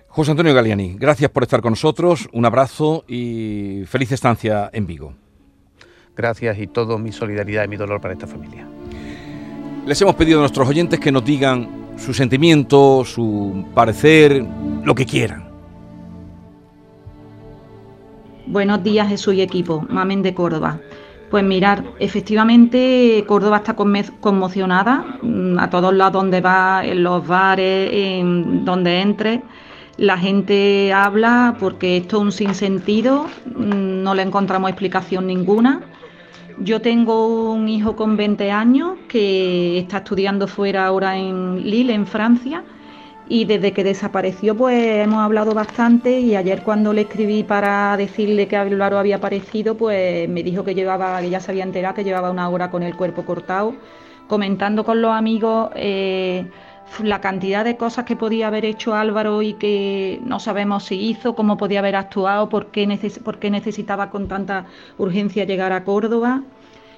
José 0.09 0.31
Antonio 0.31 0.55
Galiani, 0.55 0.95
gracias 0.97 1.31
por 1.31 1.43
estar 1.43 1.61
con 1.61 1.73
nosotros, 1.73 2.29
un 2.33 2.45
abrazo 2.45 3.05
y 3.09 3.83
feliz 3.87 4.13
estancia 4.13 4.71
en 4.73 4.87
Vigo. 4.87 5.15
Gracias 6.17 6.59
y 6.59 6.69
todo 6.69 6.99
mi 6.99 7.11
solidaridad 7.11 7.65
y 7.65 7.69
mi 7.69 7.77
dolor 7.77 8.01
para 8.01 8.15
esta 8.15 8.29
familia. 8.29 8.67
Les 9.87 10.01
hemos 10.01 10.15
pedido 10.15 10.39
a 10.39 10.43
nuestros 10.43 10.69
oyentes 10.69 11.01
que 11.01 11.11
nos 11.11 11.25
digan 11.25 11.85
su 11.99 12.15
sentimiento, 12.15 13.05
su 13.05 13.67
parecer, 13.75 14.45
lo 14.85 14.95
que 14.95 15.05
quieran. 15.05 15.54
Buenos 18.47 18.83
días 18.83 19.09
Jesús 19.09 19.35
y 19.35 19.41
equipo, 19.41 19.87
Mamen 19.89 20.21
de 20.21 20.35
Córdoba. 20.35 20.79
Pues 21.31 21.43
mirar, 21.43 21.83
efectivamente 21.99 23.25
Córdoba 23.27 23.57
está 23.57 23.75
conmocionada, 23.75 25.19
mm, 25.23 25.59
a 25.59 25.71
todos 25.71 25.95
lados 25.95 26.13
donde 26.13 26.43
va, 26.43 26.85
en 26.85 27.03
los 27.03 27.27
bares, 27.27 27.89
en 27.91 28.67
donde 28.67 29.01
entre, 29.01 29.43
la 29.97 30.19
gente 30.19 30.93
habla 30.93 31.57
porque 31.59 31.97
esto 31.97 32.19
es 32.19 32.23
un 32.23 32.33
sinsentido, 32.33 33.25
mm, 33.47 34.03
no 34.03 34.15
le 34.15 34.23
encontramos 34.23 34.69
explicación 34.69 35.27
ninguna. 35.27 35.81
Yo 36.59 36.83
tengo 36.83 37.51
un 37.51 37.67
hijo 37.69 37.97
con 37.97 38.15
20 38.17 38.51
años 38.53 38.99
que 39.09 39.79
está 39.79 39.99
estudiando 39.99 40.47
fuera 40.49 40.87
ahora 40.87 41.17
en 41.17 41.63
Lille, 41.65 41.95
en 41.95 42.07
Francia, 42.07 42.63
y 43.29 43.47
desde 43.47 43.73
que 43.73 43.85
desapareció 43.85 44.55
pues 44.57 45.05
hemos 45.05 45.21
hablado 45.21 45.55
bastante 45.55 46.21
y 46.21 46.37
ayer 46.37 46.63
cuando 46.63 46.93
le 46.93 47.03
escribí 47.03 47.43
para 47.43 47.97
decirle 47.97 48.49
que 48.49 48.57
Álvaro 48.57 48.99
había 48.99 49.17
aparecido 49.17 49.77
pues 49.77 50.29
me 50.29 50.43
dijo 50.43 50.65
que 50.65 50.75
llevaba, 50.75 51.21
que 51.21 51.31
ya 51.31 51.41
se 51.41 51.51
había 51.51 51.65
enterado 51.65 51.95
que 51.95 52.05
llevaba 52.05 52.31
una 52.31 52.49
hora 52.49 52.71
con 52.71 52.83
el 52.83 52.95
cuerpo 52.97 53.25
cortado, 53.25 53.75
comentando 54.29 54.85
con 54.85 55.01
los 55.01 55.13
amigos 55.13 55.71
eh, 55.75 56.47
la 57.03 57.21
cantidad 57.21 57.65
de 57.65 57.77
cosas 57.77 58.05
que 58.05 58.15
podía 58.15 58.49
haber 58.49 58.65
hecho 58.65 58.95
Álvaro 58.95 59.43
y 59.43 59.55
que 59.55 60.21
no 60.25 60.39
sabemos 60.39 60.85
si 60.85 60.97
hizo, 60.97 61.35
cómo 61.35 61.57
podía 61.57 61.81
haber 61.81 61.97
actuado, 61.97 62.49
por 62.49 62.67
qué, 62.67 62.87
por 63.25 63.39
qué 63.39 63.51
necesitaba 63.51 64.11
con 64.11 64.29
tanta 64.29 64.67
urgencia 64.99 65.45
llegar 65.45 65.73
a 65.73 65.85
Córdoba. 65.85 66.43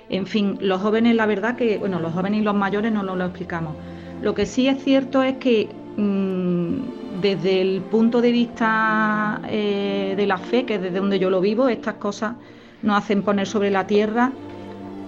En 0.09 0.27
fin, 0.27 0.59
los 0.61 0.83
jóvenes, 0.83 1.15
la 1.15 1.27
verdad 1.27 1.57
que, 1.57 1.79
bueno, 1.79 1.99
los 2.01 2.13
jóvenes 2.13 2.41
y 2.41 2.45
los 2.45 2.55
mayores 2.55 2.93
no 2.93 3.03
nos 3.03 3.17
lo 3.17 3.25
explicamos. 3.25 3.75
Lo 4.23 4.35
que 4.35 4.47
sí 4.47 4.69
es 4.69 4.83
cierto 4.83 5.23
es 5.23 5.37
que 5.39 5.69
desde 5.97 7.61
el 7.61 7.81
punto 7.83 8.21
de 8.21 8.31
vista 8.31 9.41
eh, 9.49 10.15
de 10.17 10.27
la 10.27 10.39
fe, 10.39 10.65
que 10.65 10.75
es 10.75 10.83
desde 10.83 10.99
donde 10.99 11.19
yo 11.19 11.31
lo 11.31 11.41
vivo, 11.41 11.69
estas 11.69 11.95
cosas 11.95 12.35
nos 12.83 12.99
hacen 12.99 13.23
poner 13.23 13.47
sobre 13.47 13.71
la 13.71 13.87
tierra, 13.87 14.33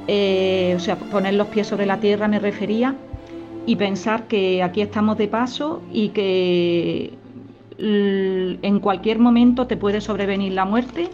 eh, 0.07 0.75
o 0.76 0.80
sea, 0.80 0.97
poner 0.97 1.35
los 1.35 1.49
pies 1.49 1.66
sobre 1.66 1.85
la 1.85 2.00
tierra 2.00 2.28
me 2.28 2.38
refería, 2.38 2.95
y 3.66 3.76
pensar 3.76 4.28
que 4.28 4.62
aquí 4.62 4.80
estamos 4.80 5.18
de 5.18 5.28
paso 5.28 5.83
y 5.92 6.09
que 6.09 7.12
en 7.78 8.80
cualquier 8.80 9.18
momento 9.18 9.66
te 9.66 9.76
puede 9.76 10.00
sobrevenir 10.00 10.54
la 10.54 10.64
muerte. 10.64 11.11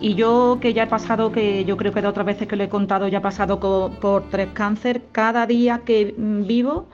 Y 0.00 0.14
yo 0.14 0.58
que 0.60 0.72
ya 0.72 0.84
he 0.84 0.86
pasado, 0.86 1.30
que 1.30 1.66
yo 1.66 1.76
creo 1.76 1.92
que 1.92 2.00
de 2.00 2.08
otras 2.08 2.24
veces 2.24 2.48
que 2.48 2.56
lo 2.56 2.64
he 2.64 2.70
contado, 2.70 3.08
ya 3.08 3.18
he 3.18 3.20
pasado 3.20 3.60
por 3.60 4.30
tres 4.30 4.48
cánceres, 4.54 5.02
cada 5.12 5.46
día 5.46 5.82
que 5.84 6.14
vivo 6.16 6.86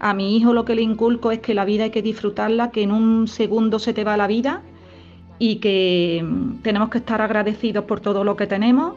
a 0.00 0.14
mi 0.14 0.36
hijo 0.36 0.52
lo 0.52 0.64
que 0.64 0.74
le 0.74 0.82
inculco 0.82 1.30
es 1.30 1.40
que 1.40 1.54
la 1.54 1.64
vida 1.64 1.84
hay 1.84 1.90
que 1.90 2.02
disfrutarla, 2.02 2.70
que 2.70 2.82
en 2.82 2.90
un 2.90 3.28
segundo 3.28 3.78
se 3.78 3.92
te 3.92 4.02
va 4.02 4.16
la 4.16 4.26
vida 4.26 4.62
y 5.38 5.56
que 5.56 6.24
mm, 6.24 6.62
tenemos 6.62 6.88
que 6.88 6.98
estar 6.98 7.20
agradecidos 7.20 7.84
por 7.84 8.00
todo 8.00 8.24
lo 8.24 8.34
que 8.34 8.46
tenemos 8.46 8.94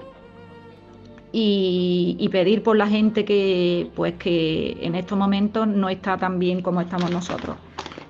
y, 1.31 2.29
pedir 2.31 2.63
por 2.63 2.77
la 2.77 2.87
gente 2.87 3.25
que, 3.25 3.89
pues, 3.95 4.13
que 4.15 4.77
en 4.81 4.95
estos 4.95 5.17
momentos 5.17 5.67
no 5.67 5.89
está 5.89 6.17
tan 6.17 6.39
bien 6.39 6.61
como 6.61 6.79
estamos 6.79 7.11
nosotros. 7.11 7.57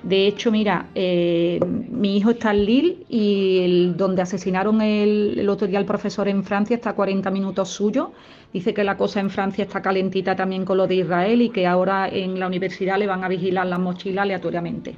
De 0.03 0.27
hecho, 0.27 0.51
mira, 0.51 0.87
eh, 0.95 1.61
mi 1.89 2.17
hijo 2.17 2.31
está 2.31 2.51
en 2.51 2.65
Lille 2.65 2.97
y 3.07 3.59
el, 3.59 3.97
donde 3.97 4.21
asesinaron 4.21 4.81
el, 4.81 5.39
el, 5.39 5.47
otro 5.47 5.65
día 5.65 5.79
al 5.79 5.85
profesor 5.85 6.27
en 6.27 6.43
Francia 6.43 6.75
está 6.75 6.89
a 6.89 6.95
40 6.95 7.31
minutos 7.31 7.69
suyo. 7.69 8.11
Dice 8.51 8.73
que 8.73 8.83
la 8.83 8.97
cosa 8.97 9.21
en 9.21 9.29
Francia 9.29 9.63
está 9.63 9.81
calentita 9.81 10.35
también 10.35 10.65
con 10.65 10.77
lo 10.77 10.87
de 10.87 10.95
Israel 10.95 11.41
y 11.41 11.49
que 11.49 11.65
ahora 11.65 12.09
en 12.09 12.37
la 12.37 12.47
universidad 12.47 12.99
le 12.99 13.07
van 13.07 13.23
a 13.23 13.29
vigilar 13.29 13.65
las 13.65 13.79
mochilas 13.79 14.23
aleatoriamente. 14.23 14.97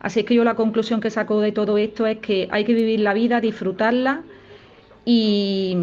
Así 0.00 0.20
es 0.20 0.26
que 0.26 0.34
yo 0.34 0.42
la 0.42 0.54
conclusión 0.54 1.00
que 1.00 1.10
saco 1.10 1.40
de 1.40 1.52
todo 1.52 1.76
esto 1.76 2.06
es 2.06 2.18
que 2.18 2.48
hay 2.50 2.64
que 2.64 2.72
vivir 2.72 3.00
la 3.00 3.12
vida, 3.12 3.42
disfrutarla 3.42 4.22
y 5.04 5.76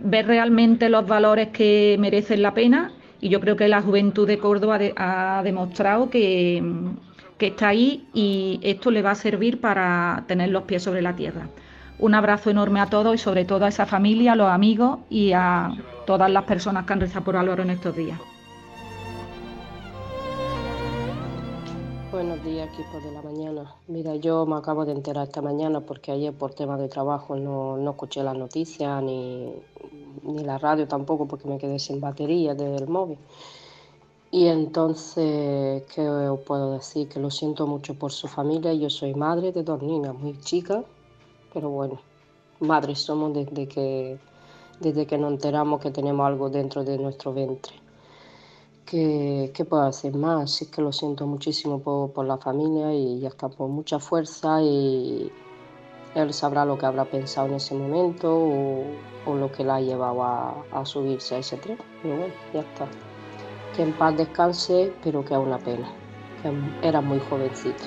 ver 0.00 0.26
realmente 0.26 0.88
los 0.88 1.06
valores 1.06 1.48
que 1.48 1.96
merecen 2.00 2.42
la 2.42 2.52
pena. 2.52 2.92
Y 3.20 3.28
yo 3.28 3.40
creo 3.40 3.54
que 3.54 3.68
la 3.68 3.80
juventud 3.80 4.26
de 4.26 4.38
Córdoba 4.38 4.80
ha 4.96 5.42
demostrado 5.44 6.10
que 6.10 6.60
que 7.42 7.48
está 7.48 7.70
ahí 7.70 8.06
y 8.14 8.60
esto 8.62 8.92
le 8.92 9.02
va 9.02 9.10
a 9.10 9.14
servir 9.16 9.60
para 9.60 10.22
tener 10.28 10.50
los 10.50 10.62
pies 10.62 10.84
sobre 10.84 11.02
la 11.02 11.16
tierra. 11.16 11.48
Un 11.98 12.14
abrazo 12.14 12.50
enorme 12.50 12.78
a 12.78 12.86
todos 12.86 13.16
y 13.16 13.18
sobre 13.18 13.44
todo 13.44 13.64
a 13.64 13.68
esa 13.68 13.84
familia, 13.84 14.34
a 14.34 14.36
los 14.36 14.48
amigos 14.48 15.00
y 15.10 15.32
a 15.32 15.72
todas 16.06 16.30
las 16.30 16.44
personas 16.44 16.86
que 16.86 16.92
han 16.92 17.00
rezado 17.00 17.24
por 17.24 17.36
Álvaro 17.36 17.64
en 17.64 17.70
estos 17.70 17.96
días. 17.96 18.20
Buenos 22.12 22.44
días, 22.44 22.68
equipo 22.72 23.00
de 23.04 23.10
la 23.10 23.22
mañana. 23.22 23.74
Mira, 23.88 24.14
yo 24.14 24.46
me 24.46 24.54
acabo 24.54 24.84
de 24.84 24.92
enterar 24.92 25.26
esta 25.26 25.42
mañana 25.42 25.80
porque 25.80 26.12
ayer 26.12 26.32
por 26.32 26.54
tema 26.54 26.78
de 26.78 26.88
trabajo 26.88 27.34
no, 27.34 27.76
no 27.76 27.90
escuché 27.90 28.22
las 28.22 28.36
noticias 28.36 29.02
ni, 29.02 29.52
ni 30.22 30.44
la 30.44 30.58
radio 30.58 30.86
tampoco 30.86 31.26
porque 31.26 31.48
me 31.48 31.58
quedé 31.58 31.80
sin 31.80 32.00
batería 32.00 32.54
del 32.54 32.86
móvil. 32.86 33.18
Y 34.34 34.46
entonces, 34.46 35.82
¿qué 35.94 36.08
os 36.08 36.40
puedo 36.40 36.72
decir? 36.72 37.06
Que 37.06 37.20
lo 37.20 37.30
siento 37.30 37.66
mucho 37.66 37.94
por 37.94 38.12
su 38.12 38.28
familia. 38.28 38.72
Yo 38.72 38.88
soy 38.88 39.14
madre 39.14 39.52
de 39.52 39.62
dos 39.62 39.82
niñas 39.82 40.14
muy 40.14 40.40
chicas, 40.40 40.86
pero 41.52 41.68
bueno, 41.68 42.00
madres 42.58 43.00
somos 43.00 43.34
desde 43.34 43.68
que, 43.68 44.18
desde 44.80 45.06
que 45.06 45.18
nos 45.18 45.32
enteramos 45.32 45.82
que 45.82 45.90
tenemos 45.90 46.26
algo 46.26 46.48
dentro 46.48 46.82
de 46.82 46.96
nuestro 46.96 47.34
vientre. 47.34 47.74
¿Qué, 48.86 49.50
qué 49.52 49.66
puedo 49.66 49.82
hacer 49.82 50.16
más? 50.16 50.62
Es 50.62 50.68
que 50.68 50.80
lo 50.80 50.92
siento 50.92 51.26
muchísimo 51.26 51.80
por, 51.80 52.24
la 52.24 52.38
familia 52.38 52.94
y 52.94 53.20
ya 53.20 53.28
está, 53.28 53.50
por 53.50 53.68
mucha 53.68 53.98
fuerza 53.98 54.62
y 54.62 55.30
él 56.14 56.32
sabrá 56.32 56.64
lo 56.64 56.78
que 56.78 56.86
habrá 56.86 57.04
pensado 57.04 57.48
en 57.48 57.54
ese 57.56 57.74
momento 57.74 58.34
o, 59.26 59.34
lo 59.34 59.52
que 59.52 59.62
la 59.62 59.74
ha 59.74 59.80
llevado 59.82 60.22
a, 60.22 60.86
subirse 60.86 61.34
a 61.34 61.38
ese 61.40 61.58
tren. 61.58 61.76
Pero 62.00 62.16
bueno, 62.16 62.34
ya 62.54 62.60
está. 62.60 62.88
Que 63.76 63.82
en 63.82 63.92
paz 63.92 64.16
descanse, 64.16 64.92
pero 65.02 65.24
que 65.24 65.34
a 65.34 65.38
una 65.38 65.58
pena, 65.58 65.88
que 66.42 66.86
era 66.86 67.00
muy 67.00 67.18
jovencita. 67.20 67.84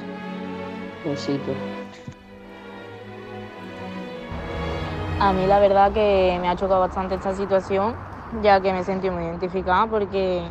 Besito. 1.05 1.51
A 5.19 5.31
mí 5.31 5.47
la 5.47 5.59
verdad 5.59 5.93
que 5.93 6.37
me 6.41 6.49
ha 6.49 6.55
chocado 6.55 6.81
bastante 6.81 7.15
esta 7.15 7.33
situación, 7.33 7.95
ya 8.41 8.59
que 8.59 8.73
me 8.73 8.83
sentí 8.83 9.09
muy 9.09 9.23
identificada 9.23 9.87
porque 9.87 10.41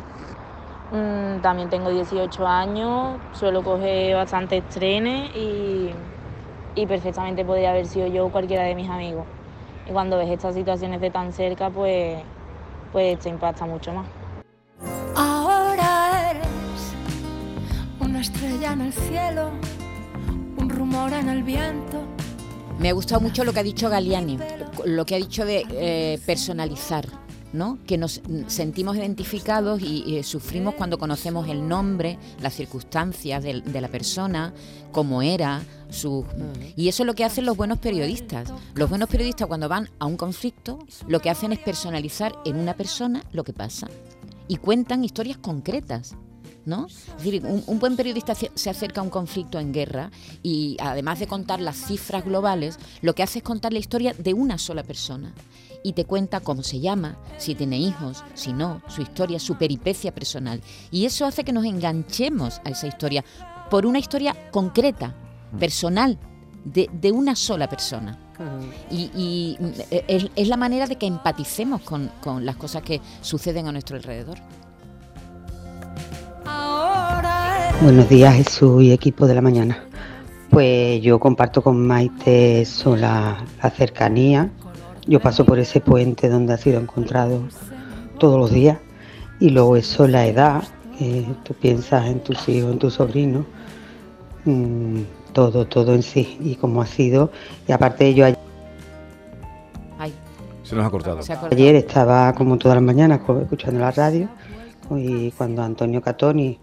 mm, 0.91 1.41
también 1.41 1.69
tengo 1.69 1.89
18 1.89 2.47
años, 2.47 3.19
suelo 3.33 3.61
coger 3.63 4.15
bastantes 4.15 4.67
trenes 4.69 5.29
y, 5.35 5.93
perfectamente 6.87 7.45
podría 7.45 7.71
haber 7.71 7.85
sido 7.85 8.07
yo 8.07 8.25
o 8.25 8.31
cualquiera 8.31 8.63
de 8.63 8.73
mis 8.73 8.89
amigos. 8.89 9.25
Y 9.87 9.91
cuando 9.91 10.17
ves 10.17 10.29
estas 10.29 10.55
situaciones 10.55 10.99
de 10.99 11.11
tan 11.11 11.31
cerca, 11.31 11.69
pues, 11.69 12.23
pues 12.91 13.19
te 13.19 13.29
impacta 13.29 13.65
mucho 13.65 13.93
más. 13.93 14.07
Una 18.15 18.21
estrella 18.21 18.71
en 18.71 18.79
el 18.79 18.93
cielo, 18.93 19.51
un 20.57 20.69
rumor 20.69 21.11
en 21.11 21.27
el 21.27 21.43
viento 21.43 22.01
me 22.79 22.87
ha 22.87 22.93
gustado 22.93 23.19
mucho 23.19 23.43
lo 23.43 23.51
que 23.51 23.59
ha 23.59 23.63
dicho 23.63 23.89
Galiani, 23.89 24.39
lo 24.85 25.05
que 25.05 25.15
ha 25.15 25.17
dicho 25.17 25.43
de 25.43 25.65
eh, 25.69 26.19
personalizar. 26.25 27.07
¿no? 27.51 27.77
que 27.87 27.97
nos 27.97 28.21
sentimos 28.47 28.97
identificados 28.97 29.81
y, 29.81 30.21
sufrimos 30.23 30.75
cuando 30.75 30.97
conocemos 30.97 31.47
el 31.47 31.65
nombre, 31.69 32.17
las 32.41 32.53
circunstancias 32.53 33.41
de, 33.43 33.81
la 33.81 33.87
persona, 33.87 34.53
cómo 34.91 35.21
era, 35.21 35.61
su... 35.89 36.25
Y 36.75 36.89
eso 36.89 37.03
es 37.03 37.07
lo 37.07 37.13
que 37.13 37.23
hacen 37.23 37.45
los 37.45 37.55
buenos 37.55 37.77
periodistas. 37.79 38.51
Los 38.73 38.89
buenos 38.89 39.07
periodistas 39.07 39.47
cuando 39.47 39.69
van 39.69 39.89
a 39.99 40.05
un 40.05 40.17
conflicto, 40.17 40.79
lo 41.07 41.21
que 41.21 41.29
hacen 41.29 41.53
es 41.53 41.59
personalizar 41.59 42.35
en 42.43 42.57
una 42.57 42.73
persona 42.73 43.23
lo 43.31 43.45
que 43.45 43.53
pasa 43.53 43.87
y 44.49 44.57
cuentan 44.57 45.05
historias 45.05 45.37
concretas. 45.37 46.15
¿No? 46.65 46.87
Es 46.87 47.17
decir, 47.17 47.43
un, 47.45 47.79
buen 47.79 47.95
periodista 47.95 48.33
se 48.35 48.69
acerca 48.69 49.01
a 49.01 49.03
un 49.03 49.09
conflicto 49.09 49.59
en 49.59 49.71
guerra 49.71 50.11
y 50.43 50.77
además 50.79 51.19
de 51.19 51.27
contar 51.27 51.59
las 51.61 51.77
cifras 51.77 52.25
globales, 52.25 52.77
lo 53.01 53.13
que 53.13 53.23
hace 53.23 53.39
es 53.39 53.43
contar 53.43 53.73
la 53.73 53.79
historia 53.79 54.13
de 54.13 54.33
una 54.33 54.57
sola 54.57 54.83
persona 54.83 55.33
y 55.85 55.93
te 55.93 56.05
cuenta 56.05 56.39
cómo 56.39 56.63
se 56.63 56.79
llama, 56.79 57.15
si 57.37 57.53
tiene 57.53 57.77
hijos, 57.77 58.23
si 58.33 58.53
no, 58.53 58.81
su 58.87 59.03
historia, 59.03 59.37
su 59.37 59.55
peripecia 59.55 60.11
personal. 60.11 60.61
Y 60.89 61.05
eso 61.05 61.27
hace 61.27 61.43
que 61.43 61.53
nos 61.53 61.63
enganchemos 61.63 62.59
a 62.65 62.71
esa 62.71 62.87
historia 62.87 63.23
por 63.69 63.85
una 63.85 63.99
historia 63.99 64.35
concreta, 64.49 65.15
personal, 65.59 66.17
de, 66.63 67.11
una 67.11 67.35
sola 67.35 67.69
persona. 67.69 68.17
Y, 68.89 69.57
es, 69.91 70.47
la 70.47 70.57
manera 70.57 70.87
de 70.87 70.95
que 70.95 71.05
empaticemos 71.05 71.81
con 71.81 72.09
las 72.43 72.55
cosas 72.55 72.81
que 72.81 72.99
suceden 73.21 73.67
a 73.67 73.71
nuestro 73.71 73.95
alrededor. 73.95 74.39
Buenos 77.81 78.07
días 78.07 78.33
Jesús 78.35 78.83
y 78.83 78.93
equipo 78.93 79.27
de 79.27 79.35
la 79.35 79.41
mañana. 79.41 79.83
Pues 80.49 81.01
yo 81.01 81.19
comparto 81.19 81.61
con 81.61 81.85
Maite 81.85 82.61
eso, 82.61 82.95
la, 82.95 83.45
cercanía. 83.75 84.49
Yo 85.05 85.19
paso 85.19 85.45
por 85.45 85.59
ese 85.59 85.81
puente 85.81 86.29
donde 86.29 86.53
ha 86.53 86.57
sido 86.57 86.79
encontrado 86.79 87.41
todos 88.17 88.39
los 88.39 88.51
días 88.51 88.79
y 89.39 89.49
luego 89.49 89.75
eso, 89.75 90.07
la 90.07 90.25
edad, 90.25 90.63
tú 91.43 91.53
piensas 91.53 92.07
en 92.07 92.21
tus 92.21 92.47
hijos, 92.47 92.71
en 92.71 92.79
tus 92.79 92.93
sobrinos, 92.93 93.45
mm, 94.45 95.01
todo, 95.33 95.67
todo 95.67 95.93
en 95.93 96.01
sí 96.01 96.37
y 96.39 96.55
cómo 96.55 96.81
ha 96.81 96.87
sido. 96.87 97.29
Y 97.67 97.73
aparte 97.73 98.05
de 98.05 98.09
ello, 98.11 98.25
se 100.63 100.75
nos 100.75 100.85
ha 100.85 100.89
cortado. 100.89 101.19
Ayer 101.51 101.75
estaba 101.75 102.33
como 102.33 102.57
todas 102.57 102.75
las 102.75 102.83
mañanas 102.83 103.19
escuchando 103.41 103.81
la 103.81 103.91
radio 103.91 104.27
y 104.89 105.31
cuando 105.31 105.61
Antonio 105.61 106.01
Catoni 106.01 106.57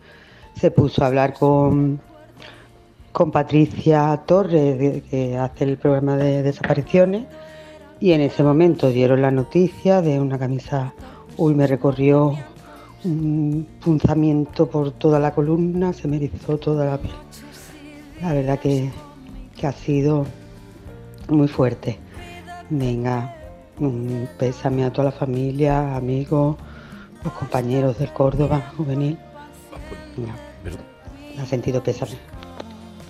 se 0.54 0.70
puso 0.70 1.02
a 1.02 1.06
hablar 1.06 1.34
con, 1.34 2.00
con 3.12 3.30
Patricia 3.30 4.22
Torres, 4.26 5.02
que 5.10 5.36
hace 5.36 5.64
el 5.64 5.76
programa 5.76 6.16
de 6.16 6.42
desapariciones, 6.42 7.26
y 8.00 8.12
en 8.12 8.20
ese 8.20 8.42
momento 8.42 8.88
dieron 8.90 9.22
la 9.22 9.30
noticia 9.30 10.02
de 10.02 10.18
una 10.18 10.38
camisa, 10.38 10.92
uy, 11.36 11.54
me 11.54 11.66
recorrió 11.66 12.36
un 13.04 13.66
punzamiento 13.80 14.66
por 14.68 14.92
toda 14.92 15.18
la 15.18 15.32
columna, 15.32 15.92
se 15.92 16.08
me 16.08 16.16
erizó 16.16 16.58
toda 16.58 16.84
la 16.86 16.98
piel. 16.98 17.14
La 18.20 18.32
verdad 18.32 18.58
que, 18.58 18.90
que 19.56 19.66
ha 19.66 19.72
sido 19.72 20.26
muy 21.28 21.48
fuerte. 21.48 21.98
Venga, 22.70 23.34
pésame 24.38 24.84
a 24.84 24.92
toda 24.92 25.06
la 25.06 25.12
familia, 25.12 25.96
amigos, 25.96 26.56
los 27.24 27.32
compañeros 27.34 27.98
del 27.98 28.12
Córdoba 28.12 28.72
juvenil. 28.76 29.18
Ha 31.38 31.46
sentido 31.46 31.82
pésame. 31.82 32.12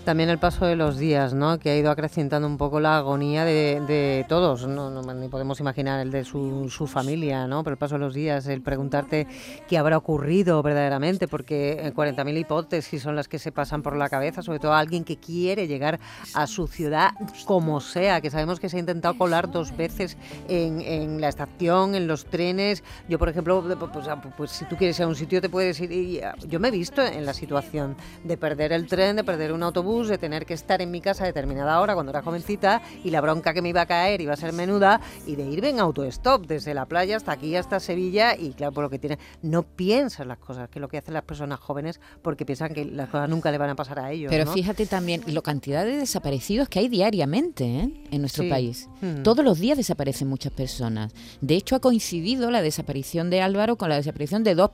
También 0.05 0.31
el 0.31 0.38
paso 0.38 0.67
de 0.67 0.75
los 0.75 0.99
días, 0.99 1.33
¿no? 1.33 1.61
Que 1.61 1.71
ha 1.71 1.77
ido 1.77 1.88
acrecentando 1.88 2.49
un 2.49 2.59
poco 2.59 2.81
la 2.81 2.97
agonía 2.97 3.45
de, 3.45 4.27
todos. 4.29 4.67
No, 4.67 4.91
ni 5.15 5.29
podemos 5.29 5.61
imaginar 5.61 6.01
el 6.01 6.11
de 6.11 6.25
su, 6.25 6.69
familia, 6.88 7.47
¿no? 7.47 7.62
Pero 7.62 7.75
el 7.75 7.79
paso 7.79 7.95
de 7.95 8.01
los 8.01 8.12
días, 8.12 8.49
el 8.49 8.62
preguntarte 8.62 9.29
qué 9.69 9.79
habrá 9.79 9.97
ocurrido 9.97 10.61
verdaderamente, 10.61 11.29
porque 11.29 11.93
40.000 11.95 12.29
eh, 12.29 12.41
hipótesis 12.41 13.01
son 13.01 13.15
las 13.15 13.29
que 13.29 13.38
se 13.38 13.53
pasan 13.53 13.83
por 13.83 13.95
la 13.97 14.09
cabeza, 14.09 14.43
sobre 14.43 14.59
todo 14.59 14.73
a 14.73 14.81
alguien 14.81 15.05
que 15.05 15.19
quiere 15.19 15.69
llegar 15.69 16.01
a 16.35 16.49
su 16.49 16.67
ciudad 16.67 17.12
como 17.47 17.81
sea, 17.81 18.21
que 18.21 18.31
sabemos 18.31 18.59
que 18.59 18.69
se 18.69 18.79
ha 18.79 18.81
intentado 18.81 19.17
colar 19.17 19.53
dos 19.53 19.77
veces 19.77 20.17
en, 20.49 21.21
la 21.21 21.29
estación, 21.29 21.95
en 21.95 22.09
los 22.09 22.25
trenes. 22.25 22.83
Yo, 23.09 23.21
por 23.21 23.29
ejemplo, 23.29 23.62
pues, 23.93 24.09
ah, 24.09 24.21
pues, 24.37 24.51
si 24.51 24.65
tú 24.65 24.77
quieres 24.77 24.99
ir 24.99 25.05
a 25.05 25.09
un 25.09 25.15
sitio 25.15 25.41
te 25.41 25.49
puedes 25.49 25.81
ir. 25.81 25.93
Y, 25.93 26.21
ah, 26.21 26.35
yo 26.49 26.59
me 26.59 26.69
he 26.69 26.73
visto 26.73 27.03
en 27.03 27.25
la 27.25 27.35
situación 27.35 27.95
de 28.25 28.37
perder 28.37 28.73
el 28.73 28.88
tren, 28.88 29.15
de 29.15 29.23
perder 29.23 29.53
un 29.53 29.62
autobús 29.62 29.91
de 29.92 30.16
tener 30.16 30.46
que 30.46 30.55
estar 30.55 30.81
en 30.81 30.90
mi 30.90 31.00
casa 31.02 31.24
a 31.24 31.26
determinada 31.26 31.78
hora 31.81 31.92
cuando 31.94 32.11
era 32.11 32.22
jovencita 32.22 32.81
y 33.05 33.11
la 33.11 33.20
bronca 33.20 33.52
que 33.52 33.61
me 33.61 33.68
iba 33.68 33.83
a 33.83 33.87
caer 33.87 34.22
iba 34.22 34.33
a 34.33 34.37
ser 34.37 34.55
menuda 34.55 35.00
y 35.26 35.37
de 35.37 35.44
irme 35.44 35.68
en 35.68 35.81
autostop 35.81 36.46
desde 36.46 36.72
la 36.72 36.87
playa 36.87 37.16
hasta 37.16 37.33
aquí, 37.33 37.55
hasta 37.57 37.78
Sevilla 37.78 38.35
y 38.37 38.52
claro, 38.52 38.72
por 38.72 38.85
lo 38.85 38.90
que 38.90 38.98
tiene, 38.98 39.18
no 39.42 39.62
piensas 39.64 40.26
las 40.26 40.38
cosas, 40.38 40.70
que 40.70 40.78
es 40.78 40.81
lo 40.81 40.88
que 40.88 40.96
hacen 40.96 41.12
las 41.12 41.24
personas 41.24 41.61
jóvenes 41.61 42.00
porque 42.22 42.46
piensan 42.46 42.72
que 42.72 42.87
las 42.87 43.11
cosas 43.11 43.28
nunca 43.28 43.50
le 43.50 43.59
van 43.59 43.70
a 43.70 43.76
pasar 43.76 43.98
a 43.98 44.11
ellos. 44.11 44.31
Pero 44.31 44.50
fíjate 44.50 44.87
también 44.87 45.22
la 45.26 45.42
cantidad 45.42 45.85
de 45.85 45.98
desaparecidos 45.98 46.68
que 46.68 46.78
hay 46.78 46.88
diariamente 46.88 47.64
¿eh? 47.64 47.92
en 48.11 48.20
nuestro 48.20 48.48
país. 48.48 48.88
Mm. 49.02 49.22
Todos 49.22 49.44
los 49.44 49.59
días 49.59 49.76
desaparecen 49.76 50.28
muchas 50.28 50.52
personas. 50.52 51.12
De 51.40 51.55
hecho, 51.55 51.76
ha 51.76 51.81
coincidido 51.81 52.50
la 52.50 52.62
desaparición 52.62 53.28
de 53.28 53.42
Álvaro 53.42 53.76
con 53.76 53.90
la 53.90 53.96
desaparición 53.96 54.42
de 54.42 54.55
dos, 54.55 54.70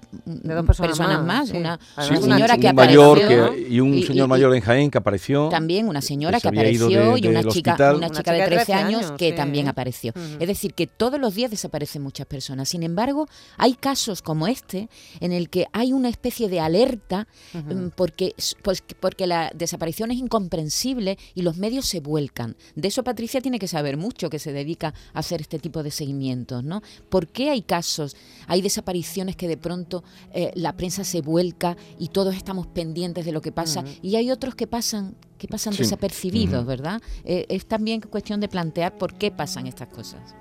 personas, 0.67 1.25
más. 1.25 1.51
Una, 1.51 1.79
señora 1.97 2.57
que 2.57 2.69
apareció. 2.69 3.57
y 3.57 3.81
un 3.81 4.01
señor 4.03 4.29
mayor 4.29 4.55
en 4.55 4.63
Jaén 4.63 4.91
que 4.91 4.99
apareció. 5.09 5.49
También 5.49 5.89
una 5.89 6.03
señora 6.03 6.41
que 6.41 6.49
apareció 6.49 7.17
y 7.17 7.27
una 7.27 7.45
chica, 7.45 7.77
una 7.95 8.11
chica 8.11 8.33
de 8.33 8.45
13 8.45 8.73
años, 8.75 9.13
que 9.13 9.33
también 9.33 9.69
apareció. 9.69 10.13
Es 10.39 10.49
decir, 10.49 10.75
que 10.75 10.87
todos 10.87 11.21
los 11.21 11.35
días 11.35 11.51
desaparecen 11.51 12.03
muchas 12.03 12.27
personas. 12.27 12.69
Sin 12.69 12.83
embargo, 12.83 13.27
hay 13.57 13.75
casos 13.75 14.23
como 14.23 14.47
este 14.47 14.89
en 15.21 15.33
el 15.33 15.49
que 15.49 15.67
hay 15.73 15.93
una 15.93 16.09
especie 16.09 16.49
de 16.49 16.61
alerta 16.61 17.27
mm, 17.53 17.89
porque, 17.97 18.35
pues, 18.63 18.83
porque 19.01 19.27
la 19.27 19.51
desaparición 19.55 20.11
es 20.11 20.19
incomprensible 20.19 21.19
y 21.35 21.43
los 21.43 21.57
medios 21.57 21.87
se 21.87 22.01
vuelcan. 22.01 22.57
De 22.75 22.89
eso 22.89 23.03
Patricia 23.03 23.41
tiene 23.41 23.59
que 23.59 23.69
saber 23.69 23.97
mucho 23.97 24.31
que 24.31 24.39
se 24.39 24.53
dedica 24.53 24.95
a 25.15 25.21
hacer 25.21 25.41
este 25.41 25.59
tipo 25.59 25.83
de 25.83 25.91
seguimientos, 25.91 26.65
¿no? 26.65 26.83
¿Por 27.09 27.29
qué 27.29 27.51
hay 27.51 27.63
casos, 27.63 28.17
hay 28.47 28.63
desapariciones 28.63 29.37
que 29.37 29.49
de 29.49 29.57
pronto 29.57 30.05
eh, 30.33 30.53
la 30.55 30.77
prensa 30.77 31.05
se 31.05 31.21
vuelca 31.21 31.77
y 31.99 32.09
todos 32.09 32.35
estamos 32.35 32.67
pendientes 32.67 33.25
de 33.25 33.33
lo 33.33 33.41
que 33.41 33.53
pasa 33.53 33.85
y 34.03 34.17
hay 34.17 34.31
otros 34.31 34.55
que 34.55 34.67
pasan 34.67 34.98
que 35.39 35.49
pasan 35.49 35.75
desapercibidos, 35.75 36.67
¿verdad? 36.67 37.01
Eh, 37.25 37.47
es 37.49 37.67
también 37.67 38.01
cuestión 38.01 38.41
de 38.41 38.49
plantear 38.49 38.99
por 38.99 39.15
qué 39.15 39.31
pasan 39.31 39.67
estas 39.67 39.89
cosas. 39.89 40.35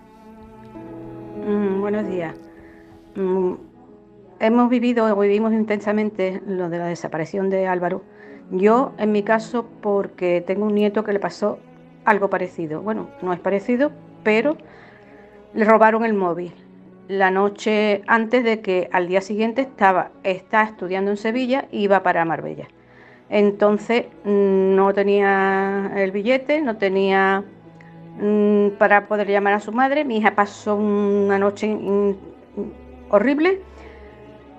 Mm, 1.46 1.80
buenos 1.80 2.08
días. 2.08 2.36
Mm, 3.16 3.54
hemos 4.40 4.70
vivido 4.70 5.06
o 5.06 5.20
vivimos 5.20 5.54
intensamente 5.54 6.42
lo 6.48 6.70
de 6.70 6.78
la 6.78 6.88
desaparición 6.88 7.50
de 7.50 7.68
Álvaro. 7.68 8.04
Yo, 8.52 8.94
en 8.98 9.12
mi 9.12 9.24
caso, 9.24 9.68
porque 9.82 10.44
tengo 10.46 10.66
un 10.66 10.76
nieto 10.76 11.04
que 11.04 11.14
le 11.14 11.20
pasó 11.20 11.60
algo 12.06 12.30
parecido. 12.30 12.82
Bueno, 12.82 13.10
no 13.22 13.34
es 13.34 13.40
parecido, 13.40 13.92
pero 14.24 14.58
le 15.54 15.66
robaron 15.66 16.06
el 16.06 16.14
móvil. 16.14 16.54
La 17.08 17.32
noche 17.32 18.02
antes 18.08 18.44
de 18.44 18.62
que 18.62 18.90
al 18.92 19.08
día 19.08 19.22
siguiente 19.22 19.62
estaba, 19.62 20.12
está 20.24 20.64
estudiando 20.64 21.12
en 21.12 21.18
Sevilla 21.18 21.68
y 21.72 21.84
iba 21.84 22.04
para 22.04 22.26
Marbella. 22.26 22.68
Entonces 23.30 24.06
no 24.24 24.94
tenía 24.94 25.92
el 25.96 26.12
billete, 26.12 26.62
no 26.62 26.78
tenía 26.78 27.44
mm, 28.22 28.70
para 28.78 29.08
poder 29.08 29.28
llamar 29.28 29.54
a 29.54 29.60
su 29.60 29.72
madre. 29.72 30.06
Mi 30.06 30.18
hija 30.18 30.36
pasó 30.36 30.76
una 30.76 31.38
noche 31.38 31.68
mm, 31.68 32.14
horrible 33.10 33.62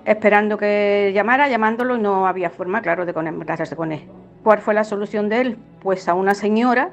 esperando 0.05 0.57
que 0.57 1.11
llamara, 1.13 1.49
llamándolo 1.49 1.95
y 1.95 1.99
no 1.99 2.27
había 2.27 2.49
forma, 2.49 2.81
claro, 2.81 3.05
de 3.05 3.13
conectarse 3.13 3.75
con 3.75 3.91
él. 3.91 4.01
¿Cuál 4.43 4.59
fue 4.59 4.73
la 4.73 4.83
solución 4.83 5.29
de 5.29 5.41
él? 5.41 5.57
Pues 5.81 6.07
a 6.07 6.13
una 6.13 6.33
señora 6.33 6.91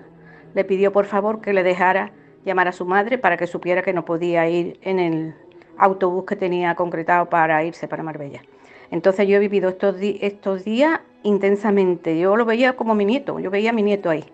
le 0.55 0.65
pidió 0.65 0.93
por 0.93 1.07
favor 1.07 1.41
que 1.41 1.53
le 1.53 1.63
dejara 1.63 2.13
llamar 2.45 2.69
a 2.69 2.73
su 2.73 2.85
madre 2.85 3.19
para 3.19 3.37
que 3.37 3.47
supiera 3.47 3.83
que 3.83 3.93
no 3.93 4.05
podía 4.05 4.49
ir 4.49 4.79
en 4.83 4.99
el 4.99 5.35
autobús 5.79 6.25
que 6.25 6.37
tenía 6.37 6.75
concretado 6.75 7.27
para 7.27 7.63
irse 7.65 7.89
para 7.89 8.03
Marbella. 8.03 8.43
Entonces 8.91 9.29
yo 9.29 9.37
he 9.37 9.41
vivido 9.41 9.69
estos, 9.69 9.97
estos 10.01 10.65
días 10.65 11.01
intensamente. 11.27 12.19
Yo 12.19 12.37
lo 12.37 12.45
veía 12.45 12.75
como 12.75 12.95
mi 12.95 13.05
nieto, 13.05 13.39
yo 13.41 13.51
veía 13.51 13.71
a 13.71 13.73
mi 13.73 13.83
nieto 13.83 14.09
ahí. 14.09 14.25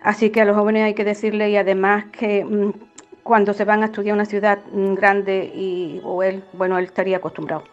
Así 0.00 0.30
que 0.30 0.40
a 0.40 0.44
los 0.44 0.56
jóvenes 0.56 0.84
hay 0.84 0.94
que 0.94 1.04
decirle 1.04 1.50
y 1.50 1.56
además 1.56 2.06
que 2.12 2.44
mm, 2.44 2.70
cuando 3.24 3.52
se 3.52 3.64
van 3.64 3.82
a 3.82 3.86
estudiar 3.86 4.14
una 4.14 4.24
ciudad 4.24 4.60
mm, 4.72 4.94
grande 4.94 5.50
y 5.52 6.00
o 6.04 6.22
él, 6.22 6.44
bueno, 6.52 6.78
él 6.78 6.84
estaría 6.84 7.16
acostumbrado, 7.16 7.64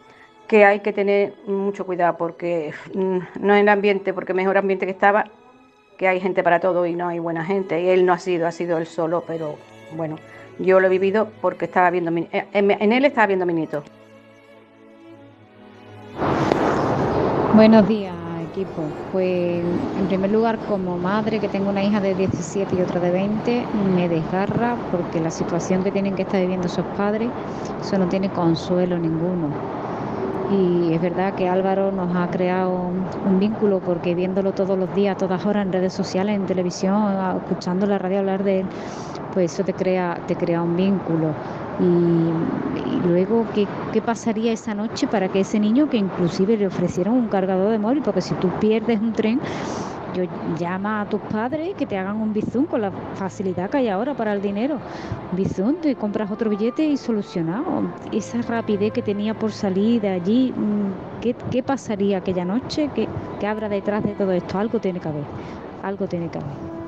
que 0.47 0.65
hay 0.65 0.79
que 0.79 0.91
tener 0.91 1.35
mucho 1.45 1.85
cuidado 1.85 2.17
porque 2.17 2.73
mm, 2.95 3.19
no 3.39 3.53
es 3.53 3.61
el 3.61 3.69
ambiente, 3.69 4.13
porque 4.13 4.33
mejor 4.33 4.57
ambiente 4.57 4.85
que 4.87 4.91
estaba, 4.91 5.25
que 5.97 6.07
hay 6.07 6.19
gente 6.19 6.41
para 6.41 6.59
todo 6.59 6.87
y 6.87 6.95
no 6.95 7.07
hay 7.09 7.19
buena 7.19 7.45
gente. 7.45 7.79
Y 7.79 7.89
él 7.89 8.05
no 8.05 8.13
ha 8.13 8.19
sido, 8.19 8.47
ha 8.47 8.51
sido 8.51 8.79
él 8.79 8.87
solo, 8.87 9.23
pero 9.27 9.55
bueno, 9.95 10.17
yo 10.57 10.79
lo 10.79 10.87
he 10.87 10.89
vivido 10.89 11.29
porque 11.41 11.65
estaba 11.65 11.91
viendo, 11.91 12.09
mi, 12.09 12.27
eh, 12.31 12.47
en 12.53 12.91
él 12.91 13.05
estaba 13.05 13.27
viendo 13.27 13.45
mi 13.45 13.53
nieto. 13.53 13.83
Buenos 17.55 17.87
días, 17.87 18.15
equipo. 18.51 18.81
Pues 19.11 19.63
en 19.99 20.07
primer 20.07 20.31
lugar, 20.31 20.57
como 20.67 20.97
madre 20.97 21.39
que 21.39 21.47
tengo 21.47 21.69
una 21.69 21.83
hija 21.83 22.01
de 22.01 22.15
17 22.15 22.75
y 22.75 22.81
otra 22.81 22.99
de 22.99 23.11
20, 23.11 23.67
me 23.95 24.09
desgarra 24.09 24.75
porque 24.91 25.19
la 25.19 25.29
situación 25.29 25.83
que 25.83 25.91
tienen 25.91 26.15
que 26.15 26.23
estar 26.23 26.41
viviendo 26.41 26.65
esos 26.65 26.85
padres, 26.97 27.29
eso 27.79 27.99
no 27.99 28.07
tiene 28.07 28.29
consuelo 28.29 28.97
ninguno. 28.97 29.49
Y 30.49 30.93
es 30.93 31.01
verdad 31.01 31.35
que 31.35 31.47
Álvaro 31.47 31.91
nos 31.91 32.15
ha 32.15 32.27
creado 32.31 32.71
un, 32.71 33.39
vínculo 33.39 33.81
porque 33.81 34.15
viéndolo 34.15 34.53
todos 34.53 34.75
los 34.75 34.93
días, 34.95 35.15
todas 35.15 35.45
horas 35.45 35.67
en 35.67 35.73
redes 35.73 35.93
sociales, 35.93 36.35
en 36.35 36.47
televisión, 36.47 37.15
escuchando 37.37 37.85
la 37.85 37.99
radio 37.99 38.19
hablar 38.19 38.43
de 38.43 38.61
él, 38.61 38.65
pues 39.31 39.53
eso 39.53 39.63
te 39.63 39.73
crea, 39.73 40.19
te 40.25 40.35
crea 40.35 40.63
un 40.63 40.75
vínculo. 40.75 41.35
Y, 41.79 43.07
luego, 43.07 43.45
¿qué, 43.53 43.67
¿qué, 43.91 44.01
pasaría 44.01 44.51
esa 44.51 44.73
noche 44.73 45.07
para 45.07 45.27
que 45.29 45.41
ese 45.41 45.59
niño, 45.59 45.89
que 45.89 45.97
inclusive 45.97 46.57
le 46.57 46.67
ofrecieron 46.67 47.15
un 47.15 47.27
cargador 47.27 47.71
de 47.71 47.79
móvil, 47.79 48.01
porque 48.03 48.21
si 48.21 48.33
tú 48.35 48.49
pierdes 48.59 48.99
un 49.01 49.13
tren, 49.13 49.39
yo 50.13 50.23
llama 50.59 51.01
a 51.01 51.09
tus 51.09 51.19
padres 51.21 51.73
que 51.75 51.85
te 51.85 51.97
hagan 51.97 52.17
un 52.17 52.33
bizum 52.33 52.65
con 52.65 52.81
la 52.81 52.91
facilidad 53.15 53.69
que 53.69 53.77
hay 53.77 53.89
ahora 53.89 54.13
para 54.13 54.33
el 54.33 54.41
dinero. 54.41 54.77
Bizum, 55.31 55.75
te 55.75 55.95
compras 55.95 56.29
otro 56.29 56.49
billete 56.49 56.85
y 56.85 56.97
solucionado. 56.97 57.83
Esa 58.11 58.41
rapidez 58.43 58.93
que 58.93 59.01
tenía 59.01 59.33
por 59.33 59.51
salir 59.51 60.01
de 60.01 60.09
allí, 60.09 60.53
mm, 60.55 61.21
¿qué, 61.21 61.35
qué 61.49 61.63
pasaría 61.63 62.19
aquella 62.19 62.45
noche? 62.45 62.89
¿Qué, 62.93 63.07
¿Qué 63.39 63.47
habrá 63.47 63.69
detrás 63.69 64.03
de 64.03 64.13
todo 64.13 64.31
esto? 64.31 64.59
Algo 64.59 64.79
tiene 64.79 64.99
que 64.99 65.07
haber. 65.07 65.25
Algo 65.81 66.07
tiene 66.07 66.29
que 66.29 66.37
haber. 66.37 66.82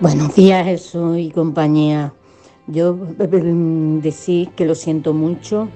Buenos 0.00 0.36
días 0.36 0.64
Jesús 0.64 1.18
y 1.18 1.32
compañía. 1.32 2.12
Yo 2.68 2.94
mm, 2.94 3.98
decir 3.98 4.50
que 4.50 4.64
lo 4.64 4.76
siento 4.76 5.12
mucho 5.12 5.68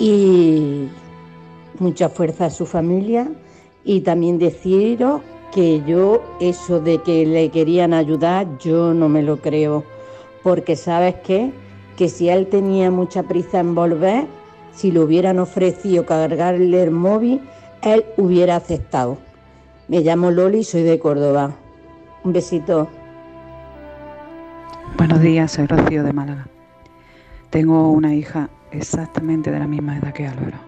y 0.00 0.88
mucha 1.78 2.08
fuerza 2.08 2.46
a 2.46 2.50
su 2.50 2.66
familia 2.66 3.30
y 3.84 4.00
también 4.00 4.40
deciros 4.40 5.20
que 5.52 5.80
yo 5.86 6.24
eso 6.40 6.80
de 6.80 7.00
que 7.00 7.24
le 7.24 7.50
querían 7.50 7.94
ayudar 7.94 8.58
yo 8.58 8.92
no 8.92 9.08
me 9.08 9.22
lo 9.22 9.36
creo. 9.36 9.84
Porque 10.42 10.74
sabes 10.74 11.14
qué 11.24 11.52
que 11.96 12.08
si 12.08 12.28
él 12.28 12.48
tenía 12.48 12.90
mucha 12.90 13.22
prisa 13.22 13.60
en 13.60 13.76
volver 13.76 14.26
si 14.72 14.90
le 14.90 14.98
hubieran 14.98 15.38
ofrecido 15.38 16.04
cargarle 16.04 16.82
el 16.82 16.90
móvil 16.90 17.42
él 17.80 18.04
hubiera 18.16 18.56
aceptado. 18.56 19.18
Me 19.86 20.00
llamo 20.00 20.32
Loli 20.32 20.64
soy 20.64 20.82
de 20.82 20.98
Córdoba 20.98 21.54
un 22.24 22.32
besito. 22.32 22.88
Buenos 24.96 25.20
días, 25.20 25.52
soy 25.52 25.66
Rocío 25.66 26.02
de 26.02 26.12
Málaga. 26.12 26.46
Tengo 27.50 27.90
una 27.90 28.14
hija 28.14 28.48
exactamente 28.70 29.50
de 29.50 29.58
la 29.58 29.66
misma 29.66 29.96
edad 29.98 30.12
que 30.12 30.26
Álvaro. 30.26 30.58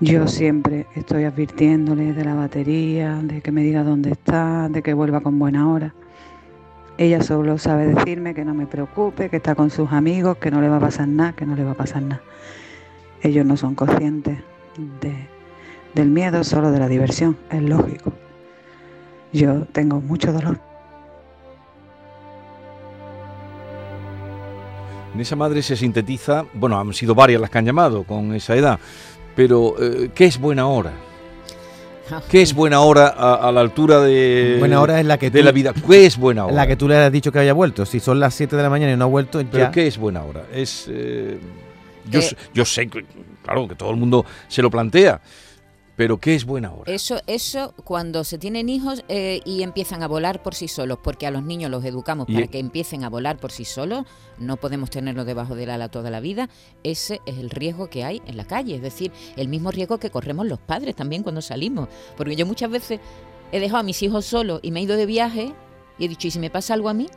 Yo 0.00 0.28
siempre 0.28 0.86
estoy 0.94 1.24
advirtiéndole 1.24 2.12
de 2.12 2.24
la 2.24 2.34
batería, 2.34 3.18
de 3.22 3.40
que 3.40 3.50
me 3.50 3.62
diga 3.62 3.82
dónde 3.82 4.12
está, 4.12 4.68
de 4.68 4.82
que 4.82 4.94
vuelva 4.94 5.20
con 5.20 5.38
buena 5.38 5.68
hora. 5.68 5.94
Ella 6.98 7.22
solo 7.22 7.58
sabe 7.58 7.86
decirme 7.86 8.34
que 8.34 8.44
no 8.44 8.54
me 8.54 8.66
preocupe, 8.66 9.28
que 9.28 9.36
está 9.36 9.54
con 9.54 9.70
sus 9.70 9.90
amigos, 9.92 10.36
que 10.38 10.50
no 10.50 10.60
le 10.60 10.68
va 10.68 10.76
a 10.76 10.80
pasar 10.80 11.08
nada, 11.08 11.32
que 11.32 11.46
no 11.46 11.56
le 11.56 11.64
va 11.64 11.72
a 11.72 11.76
pasar 11.76 12.02
nada. 12.02 12.22
Ellos 13.22 13.44
no 13.44 13.56
son 13.56 13.74
conscientes 13.74 14.38
del 15.94 16.10
miedo, 16.10 16.44
solo 16.44 16.70
de 16.70 16.78
la 16.78 16.88
diversión, 16.88 17.36
es 17.50 17.62
lógico. 17.62 18.12
Yo 19.32 19.66
tengo 19.72 20.00
mucho 20.00 20.32
dolor. 20.32 20.58
En 25.14 25.20
esa 25.20 25.36
madre 25.36 25.62
se 25.62 25.76
sintetiza, 25.76 26.44
bueno, 26.54 26.78
han 26.78 26.92
sido 26.92 27.14
varias 27.14 27.40
las 27.40 27.50
que 27.50 27.58
han 27.58 27.64
llamado 27.64 28.04
con 28.04 28.34
esa 28.34 28.54
edad, 28.54 28.78
pero 29.34 29.74
eh, 29.80 30.10
¿qué 30.14 30.26
es 30.26 30.38
buena 30.38 30.68
hora? 30.68 30.92
¿Qué 32.30 32.42
es 32.42 32.54
buena 32.54 32.80
hora 32.80 33.08
a, 33.08 33.52
la 33.52 33.60
altura 33.60 34.00
de, 34.00 34.56
buena 34.58 34.80
hora 34.80 34.98
es 35.00 35.06
la 35.06 35.18
que 35.18 35.30
de 35.30 35.42
la 35.42 35.52
vida? 35.52 35.74
¿Qué 35.74 36.06
es 36.06 36.16
buena 36.16 36.46
hora? 36.46 36.54
La 36.54 36.66
que 36.66 36.76
tú 36.76 36.88
le 36.88 36.96
has 36.96 37.12
dicho 37.12 37.30
que 37.30 37.38
haya 37.38 37.52
vuelto. 37.52 37.84
Si 37.84 38.00
son 38.00 38.18
las 38.18 38.34
7 38.34 38.56
de 38.56 38.62
la 38.62 38.70
mañana 38.70 38.92
y 38.92 38.96
no 38.96 39.04
ha 39.04 39.08
vuelto, 39.08 39.42
¿Pero 39.50 39.70
qué 39.70 39.86
es 39.86 39.98
buena 39.98 40.22
hora? 40.22 40.44
Es, 40.52 40.86
eh, 40.88 41.38
yo, 42.08 42.20
eh, 42.20 42.36
yo 42.54 42.64
sé, 42.64 42.88
claro, 43.42 43.68
que 43.68 43.74
todo 43.74 43.90
el 43.90 43.96
mundo 43.96 44.24
se 44.48 44.62
lo 44.62 44.70
plantea, 44.70 45.20
pero 45.98 46.18
¿qué 46.18 46.36
es 46.36 46.44
buena 46.44 46.72
hora? 46.72 46.92
Eso, 46.92 47.20
eso 47.26 47.74
cuando 47.82 48.22
se 48.22 48.38
tienen 48.38 48.68
hijos 48.68 49.02
eh, 49.08 49.40
y 49.44 49.64
empiezan 49.64 50.04
a 50.04 50.06
volar 50.06 50.44
por 50.44 50.54
sí 50.54 50.68
solos, 50.68 51.00
porque 51.02 51.26
a 51.26 51.32
los 51.32 51.42
niños 51.42 51.72
los 51.72 51.84
educamos 51.84 52.28
para 52.32 52.46
que 52.46 52.60
empiecen 52.60 53.02
a 53.02 53.08
volar 53.08 53.38
por 53.38 53.50
sí 53.50 53.64
solos, 53.64 54.04
no 54.38 54.58
podemos 54.58 54.90
tenerlos 54.90 55.26
debajo 55.26 55.56
del 55.56 55.70
ala 55.70 55.88
toda 55.88 56.10
la 56.10 56.20
vida, 56.20 56.50
ese 56.84 57.20
es 57.26 57.38
el 57.38 57.50
riesgo 57.50 57.90
que 57.90 58.04
hay 58.04 58.22
en 58.26 58.36
la 58.36 58.44
calle, 58.44 58.76
es 58.76 58.80
decir, 58.80 59.10
el 59.34 59.48
mismo 59.48 59.72
riesgo 59.72 59.98
que 59.98 60.10
corremos 60.10 60.46
los 60.46 60.60
padres 60.60 60.94
también 60.94 61.24
cuando 61.24 61.42
salimos, 61.42 61.88
porque 62.16 62.36
yo 62.36 62.46
muchas 62.46 62.70
veces 62.70 63.00
he 63.50 63.58
dejado 63.58 63.80
a 63.80 63.82
mis 63.82 64.00
hijos 64.00 64.24
solos 64.24 64.60
y 64.62 64.70
me 64.70 64.78
he 64.78 64.84
ido 64.84 64.96
de 64.96 65.04
viaje 65.04 65.52
y 65.98 66.04
he 66.04 66.08
dicho, 66.08 66.28
¿y 66.28 66.30
si 66.30 66.38
me 66.38 66.48
pasa 66.48 66.74
algo 66.74 66.90
a 66.90 66.94
mí? 66.94 67.08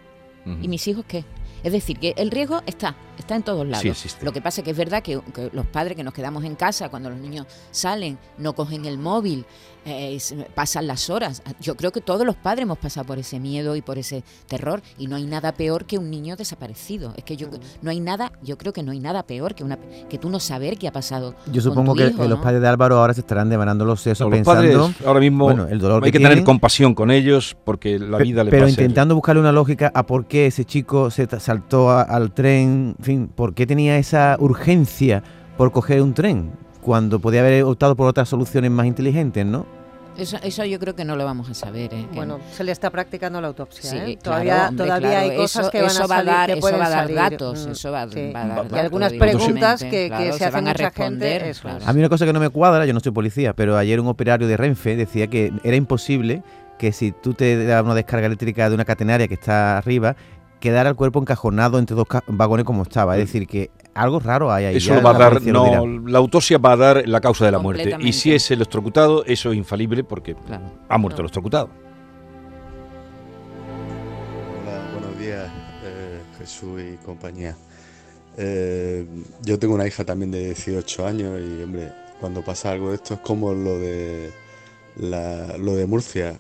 ¿Y 0.60 0.68
mis 0.68 0.88
hijos 0.88 1.06
qué? 1.08 1.24
Es 1.62 1.72
decir, 1.72 2.00
que 2.00 2.16
el 2.18 2.32
riesgo 2.32 2.64
está, 2.66 2.96
está 3.22 3.36
en 3.36 3.44
todos 3.44 3.68
lados. 3.68 4.18
Lo 4.22 4.32
que 4.32 4.42
pasa 4.42 4.62
es 4.62 4.66
que 4.66 4.72
es 4.72 4.78
verdad 4.78 5.02
que, 5.02 5.22
los 5.54 5.66
padres 5.66 5.96
que 5.96 6.04
nos 6.04 6.14
quedamos 6.14 6.44
en 6.44 6.56
casa 6.56 6.90
cuando 6.90 7.10
los 7.10 7.20
niños 7.20 7.48
salen, 7.72 8.18
no 8.38 8.54
cogen 8.54 8.86
el 8.86 8.98
móvil, 8.98 9.46
eh, 9.86 10.20
pasan 10.54 10.86
las 10.86 11.10
horas. 11.10 11.42
Yo 11.60 11.76
creo 11.76 11.92
que 11.92 12.02
todos 12.02 12.26
los 12.26 12.36
padres 12.36 12.64
hemos 12.64 12.78
pasado 12.78 13.06
por 13.06 13.18
ese 13.18 13.40
miedo 13.40 13.76
y 13.76 13.82
por 13.82 13.98
ese 13.98 14.24
terror 14.48 14.82
y 14.98 15.08
no 15.08 15.16
hay 15.16 15.26
nada 15.26 15.54
peor 15.54 15.86
que 15.86 15.98
un 15.98 16.12
niño 16.12 16.36
desaparecido. 16.36 17.14
Es 17.18 17.24
que 17.24 17.36
yo 17.36 17.48
no 17.82 17.90
hay 17.90 18.00
nada, 18.00 18.32
yo 18.44 18.58
creo 18.58 18.74
que 18.74 18.84
no 18.84 18.92
hay 18.92 19.00
nada 19.00 19.24
peor 19.24 19.56
que 19.56 19.64
una 19.64 19.78
que 20.10 20.18
tú 20.18 20.30
no 20.30 20.40
saber 20.40 20.78
qué 20.78 20.88
ha 20.88 20.92
pasado. 20.92 21.36
Yo 21.52 21.62
supongo 21.62 21.96
que 21.96 22.12
los 22.12 22.40
padres 22.40 22.62
de 22.62 22.68
Álvaro 22.68 23.00
ahora 23.00 23.14
se 23.14 23.22
estarán 23.22 23.50
devanando 23.50 23.86
los 23.86 24.02
sesos 24.02 24.30
pensando, 24.30 24.92
ahora 25.06 25.20
mismo 25.20 25.52
el 25.52 25.80
dolor 25.80 26.04
hay 26.04 26.12
que, 26.12 26.20
tener 26.20 26.44
compasión 26.44 26.94
con 26.94 27.10
ellos 27.10 27.56
porque 27.64 27.98
la 27.98 28.18
vida 28.18 28.44
le 28.44 28.52
Pero 28.52 28.68
intentando 28.68 29.16
buscarle 29.16 29.42
una 29.42 29.52
lógica 29.52 29.92
a 29.94 30.06
por 30.06 30.26
qué 30.26 30.48
ese 30.48 30.66
chico 30.66 31.10
se 31.10 31.28
saltó 31.40 31.90
al 31.92 32.34
tren, 32.34 32.96
en 32.98 33.04
fin, 33.04 33.11
por 33.36 33.54
qué 33.54 33.66
tenía 33.66 33.98
esa 33.98 34.38
urgencia 34.40 35.24
por 35.58 35.72
coger 35.72 36.02
un 36.02 36.14
tren 36.14 36.52
cuando 36.82 37.20
podía 37.20 37.42
haber 37.42 37.64
optado 37.64 37.96
por 37.96 38.08
otras 38.08 38.30
soluciones 38.30 38.72
más 38.72 38.86
inteligentes, 38.86 39.46
¿no? 39.46 39.66
Eso, 40.18 40.38
eso 40.44 40.66
yo 40.66 40.78
creo 40.78 40.94
que 40.94 41.06
no 41.06 41.16
lo 41.16 41.24
vamos 41.24 41.50
a 41.50 41.54
saber. 41.54 41.94
¿eh? 41.94 42.06
Bueno, 42.14 42.40
se 42.52 42.64
le 42.64 42.72
está 42.72 42.90
practicando 42.90 43.40
la 43.40 43.48
autopsia. 43.48 44.06
¿eh? 44.06 44.18
Todavía, 44.22 44.72
todavía 44.76 45.20
hay 45.20 45.38
cosas 45.38 45.70
que 45.70 45.82
van 45.82 45.90
a, 45.90 45.94
salir, 45.94 46.26
dar, 46.26 46.52
que 46.52 46.60
eso 46.60 46.78
va 46.78 46.86
a 46.86 46.90
dar 46.90 47.14
datos. 47.14 47.66
Mm, 47.68 47.72
eso 47.72 47.92
va, 47.92 48.02
a 48.02 48.08
dar 48.08 48.68
Y 48.72 48.78
algunas 48.78 49.14
preguntas 49.14 49.82
que, 49.82 50.12
que 50.16 50.34
se 50.34 50.46
hacen 50.46 50.68
a 50.68 50.72
mucha 50.72 50.92
gente. 50.92 51.54
A 51.86 51.94
mí 51.94 52.00
una 52.00 52.10
cosa 52.10 52.26
que 52.26 52.34
no 52.34 52.40
me 52.40 52.50
cuadra, 52.50 52.86
yo 52.86 52.94
no 52.94 53.00
soy 53.00 53.14
policía, 53.14 53.54
pero 53.54 53.78
ayer 53.78 54.00
un 54.00 54.08
operario 54.08 54.48
de 54.48 54.58
Renfe 54.58 54.98
decía 54.98 55.28
que 55.28 55.54
era 55.64 55.78
imposible 55.78 56.44
que 56.78 56.92
si 56.92 57.12
tú 57.12 57.34
te 57.34 57.64
das 57.66 57.84
una 57.84 57.96
descarga 57.96 58.26
eléctrica 58.26 58.68
de 58.68 58.76
una 58.76 58.86
catenaria 58.86 59.28
que 59.28 59.36
está 59.36 59.78
arriba, 59.78 60.16
quedara 60.62 60.90
el 60.90 60.96
cuerpo 60.96 61.20
encajonado 61.20 61.78
entre 61.80 61.96
dos 61.98 62.08
vagones 62.28 62.66
como 62.66 62.84
estaba. 62.84 63.18
Es 63.18 63.26
decir, 63.26 63.48
que 63.48 63.72
algo 63.94 64.22
raro 64.22 64.54
hay 64.54 64.66
ahí. 64.66 64.78
Eso 64.78 65.02
va 65.02 65.10
a 65.10 65.18
dar, 65.18 65.42
no, 65.42 65.86
la 66.08 66.20
autopsia 66.20 66.58
va 66.58 66.72
a 66.72 66.78
dar 66.78 67.08
la 67.08 67.20
causa 67.20 67.44
de 67.44 67.52
la 67.52 67.60
muerte. 67.60 67.98
Y 68.00 68.14
si 68.14 68.34
es 68.34 68.50
el 68.52 68.60
electrocutado, 68.60 69.26
eso 69.26 69.52
es 69.52 69.58
infalible 69.58 70.06
porque 70.06 70.38
ha 70.88 70.98
muerto 70.98 71.22
el 71.22 71.26
electrocutado. 71.26 71.70
Hola, 74.62 74.90
buenos 74.94 75.20
días, 75.20 75.50
eh, 75.84 76.22
Jesús 76.38 76.82
y 76.82 76.96
compañía. 77.06 77.58
Eh, 78.38 79.06
yo 79.42 79.60
tengo 79.60 79.76
una 79.76 79.86
hija 79.86 80.06
también 80.06 80.32
de 80.32 80.46
18 80.46 81.06
años 81.06 81.42
y, 81.42 81.64
hombre, 81.64 81.92
cuando 82.22 82.42
pasa 82.46 82.72
algo 82.72 82.90
de 82.90 82.96
esto 82.96 83.16
es 83.16 83.20
como 83.20 83.52
lo 83.54 83.78
de, 83.80 84.32
lo 84.96 85.76
de 85.76 85.86
Murcia. 85.88 86.40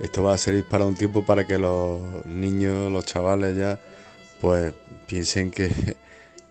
Esto 0.00 0.22
va 0.22 0.34
a 0.34 0.38
servir 0.38 0.64
para 0.64 0.84
un 0.86 0.94
tiempo 0.94 1.24
para 1.24 1.46
que 1.46 1.58
los 1.58 2.24
niños, 2.26 2.90
los 2.92 3.04
chavales 3.04 3.56
ya, 3.56 3.80
pues 4.40 4.72
piensen 5.06 5.50
que, 5.50 5.70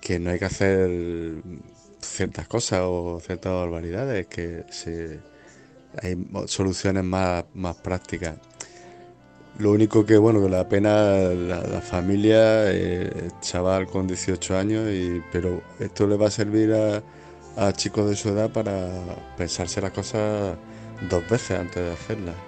que 0.02 0.20
no 0.20 0.32
hay 0.32 0.40
que 0.40 0.46
hacer 0.46 0.90
ciertas 2.02 2.48
cosas 2.48 2.82
o 2.84 3.20
ciertas 3.26 3.54
barbaridades, 3.54 4.28
que 4.28 4.66
hay 6.02 6.28
soluciones 6.48 7.04
más, 7.04 7.46
más 7.54 7.76
prácticas. 7.78 8.38
Lo 9.60 9.72
único 9.72 10.06
que, 10.06 10.18
bueno, 10.18 10.42
que 10.42 10.50
la 10.50 10.70
pena 10.70 11.14
la, 11.34 11.82
familia, 11.82 12.70
el 12.70 13.32
chaval 13.42 13.88
con 13.88 14.08
18 14.08 14.58
años, 14.58 14.92
y, 14.92 15.22
pero 15.32 15.64
esto 15.80 16.06
le 16.06 16.16
va 16.16 16.28
a 16.28 16.32
servir 16.32 16.74
a, 16.74 17.02
a 17.58 17.74
chicos 17.74 18.10
de 18.10 18.16
su 18.16 18.30
edad 18.30 18.52
para 18.52 18.88
pensarse 19.36 19.82
las 19.82 19.92
cosas 19.92 20.56
dos 21.10 21.28
veces 21.30 21.60
antes 21.60 21.84
de 21.84 21.92
hacerlas. 21.92 22.47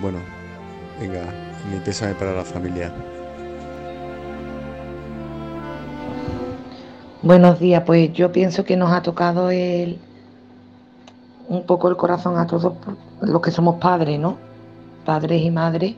Bueno, 0.00 0.18
venga, 1.00 1.22
mi 1.70 1.78
pésame 1.78 2.14
para 2.14 2.32
la 2.32 2.44
familia. 2.44 2.92
Buenos 7.22 7.58
días, 7.58 7.82
pues 7.86 8.12
yo 8.12 8.32
pienso 8.32 8.64
que 8.64 8.76
nos 8.76 8.92
ha 8.92 9.02
tocado 9.02 9.50
el, 9.50 9.98
un 11.48 11.64
poco 11.64 11.88
el 11.88 11.96
corazón 11.96 12.38
a 12.38 12.46
todos 12.46 12.74
los 13.22 13.40
que 13.40 13.50
somos 13.50 13.76
padres, 13.76 14.18
¿no? 14.18 14.36
Padres 15.06 15.42
y 15.42 15.50
madres 15.50 15.94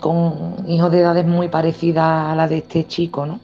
con 0.00 0.64
hijos 0.68 0.92
de 0.92 1.00
edades 1.00 1.26
muy 1.26 1.48
parecidas 1.48 2.30
a 2.30 2.36
la 2.36 2.46
de 2.46 2.58
este 2.58 2.86
chico, 2.86 3.26
¿no? 3.26 3.40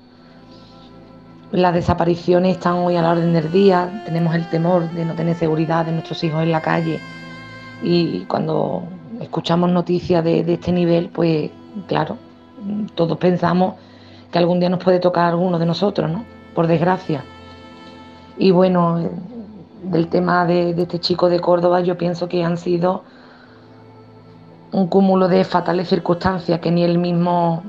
Las 1.51 1.75
desapariciones 1.75 2.57
están 2.57 2.75
hoy 2.75 2.97
a 2.97 3.03
la 3.03 3.11
orden 3.11 3.33
del 3.33 3.51
día, 3.51 4.03
tenemos 4.05 4.35
el 4.35 4.49
temor 4.51 4.91
de 4.91 5.05
no 5.05 5.15
tener 5.15 5.37
seguridad 5.37 5.87
de 5.87 5.93
nuestros 5.93 6.23
hijos 6.23 6.43
en 6.43 6.53
la 6.53 6.61
calle 6.61 7.01
y 7.83 8.25
cuando 8.25 8.83
escuchamos 9.21 9.71
noticias 9.71 10.25
de, 10.25 10.41
este 10.41 10.73
nivel, 10.73 11.09
pues 11.09 11.51
claro, 11.87 12.17
todos 12.95 13.19
pensamos 13.19 13.75
que 14.31 14.39
algún 14.39 14.61
día 14.61 14.69
nos 14.69 14.83
puede 14.83 15.01
tocar 15.01 15.27
alguno 15.27 15.59
de 15.59 15.67
nosotros, 15.67 16.11
¿no? 16.11 16.25
Por 16.55 16.67
desgracia. 16.67 17.25
Y 18.37 18.51
bueno, 18.51 19.09
del 19.83 20.09
tema 20.09 20.47
de 20.47 20.71
este 20.71 20.99
chico 20.99 21.29
de 21.29 21.41
Córdoba, 21.41 21.81
yo 21.81 21.97
pienso 21.97 22.29
que 22.29 22.43
han 22.45 22.57
sido 22.57 23.05
un 24.73 24.89
cúmulo 24.89 25.29
de 25.29 25.45
fatales 25.45 25.89
circunstancias 25.89 26.59
que 26.59 26.73
ni 26.73 26.83
él 26.83 26.99
mismo 26.99 27.63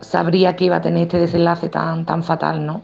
sabría 0.00 0.54
que 0.54 0.66
iba 0.66 0.76
a 0.76 0.80
tener 0.80 1.02
este 1.02 1.18
desenlace 1.18 1.68
tan, 1.68 2.04
tan 2.04 2.22
fatal, 2.22 2.64
¿no? 2.64 2.82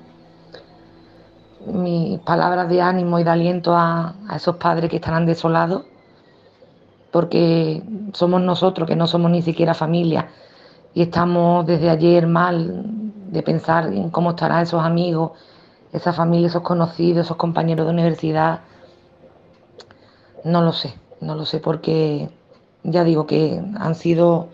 Mis 1.67 2.21
palabras 2.21 2.69
de 2.69 2.81
ánimo 2.81 3.19
y 3.19 3.25
de 3.25 3.31
aliento 3.31 3.75
a, 3.77 4.15
esos 4.35 4.57
padres 4.57 4.89
que 4.89 4.97
estarán 4.97 5.27
desolados, 5.27 5.85
porque 7.11 7.83
somos 8.13 8.41
nosotros 8.43 8.87
que 8.89 8.97
no 8.97 9.07
somos 9.07 9.31
ni 9.31 9.43
siquiera 9.43 9.75
familia 9.75 10.29
y 10.95 11.03
estamos 11.03 11.67
desde 11.67 11.91
ayer 11.91 12.27
mal 12.27 12.83
de 13.31 13.43
pensar 13.43 13.87
en 13.87 14.11
cómo 14.11 14.31
estarán 14.31 14.63
esos 14.63 14.83
amigos, 14.85 15.33
esa 15.93 16.13
familia, 16.13 16.49
esos 16.49 16.63
conocidos, 16.63 17.27
esos 17.27 17.37
compañeros 17.37 17.87
de 17.87 17.93
universidad. 17.93 18.61
No 20.45 20.63
lo 20.63 20.73
sé, 20.73 20.95
no 21.21 21.35
lo 21.35 21.45
sé 21.45 21.61
porque 21.61 22.29
ya 22.83 23.05
digo 23.05 23.27
que 23.27 23.63
han 23.79 23.95
sido 23.95 24.49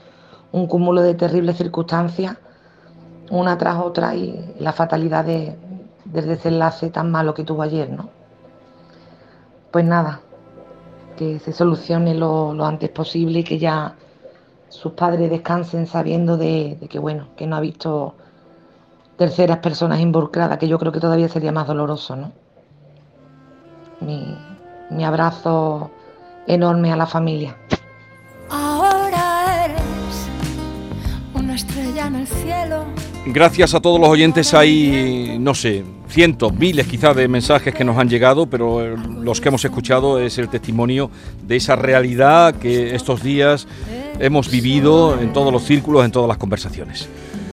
un 0.52 0.66
cúmulo 0.66 1.02
de 1.02 1.14
terribles 1.14 1.56
circunstancias, 1.56 2.36
una 3.30 3.56
tras 3.58 3.78
otra, 3.78 4.14
y 4.14 4.54
la 4.58 4.72
fatalidad 4.72 5.24
de, 5.24 5.56
del 6.14 6.26
desenlace 6.26 6.88
tan 6.88 7.10
malo 7.10 7.34
que 7.34 7.44
tuvo 7.44 7.62
ayer, 7.62 7.90
¿no? 7.90 8.08
Pues 9.70 9.84
nada, 9.84 10.20
que 11.16 11.38
se 11.40 11.52
solucione 11.52 12.14
lo, 12.14 12.52
antes 12.64 12.88
posible 12.88 13.40
y 13.40 13.44
que 13.44 13.58
ya 13.58 13.94
sus 14.68 14.92
padres 14.92 15.28
descansen 15.28 15.86
sabiendo 15.86 16.36
de, 16.36 16.78
que, 16.88 16.98
bueno, 16.98 17.28
que 17.36 17.46
no 17.46 17.56
ha 17.56 17.60
visto 17.60 18.14
terceras 19.18 19.58
personas 19.58 20.00
involucradas, 20.00 20.58
que 20.58 20.68
yo 20.68 20.78
creo 20.78 20.92
que 20.92 21.00
todavía 21.00 21.28
sería 21.28 21.52
más 21.52 21.66
doloroso, 21.66 22.16
¿no? 22.16 22.32
Mi, 24.00 24.36
mi 24.90 25.04
abrazo 25.04 25.90
enorme 26.46 26.92
a 26.92 26.96
la 26.96 27.06
familia. 27.06 27.56
estrella 31.54 32.06
en 32.08 32.16
el 32.16 32.26
cielo. 32.26 32.84
Gracias 33.26 33.74
a 33.74 33.80
todos 33.80 33.98
los 33.98 34.10
oyentes 34.10 34.52
hay, 34.52 35.38
no 35.40 35.54
sé, 35.54 35.82
cientos, 36.08 36.52
miles 36.52 36.86
quizás 36.86 37.16
de 37.16 37.26
mensajes 37.26 37.74
que 37.74 37.82
nos 37.82 37.96
han 37.96 38.08
llegado, 38.08 38.44
pero 38.46 38.84
eh, 38.84 38.96
los 39.22 39.40
que 39.40 39.48
hemos 39.48 39.64
escuchado 39.64 40.20
es 40.20 40.36
el 40.36 40.50
testimonio 40.50 41.10
de 41.42 41.56
esa 41.56 41.74
realidad 41.74 42.54
que 42.56 42.94
estos 42.94 43.22
días 43.22 43.66
hemos 44.18 44.50
vivido 44.50 45.18
en 45.18 45.32
todos 45.32 45.50
los 45.50 45.64
círculos, 45.64 46.04
en 46.04 46.10
todas 46.10 46.28
las 46.28 46.36
conversaciones. 46.36 47.08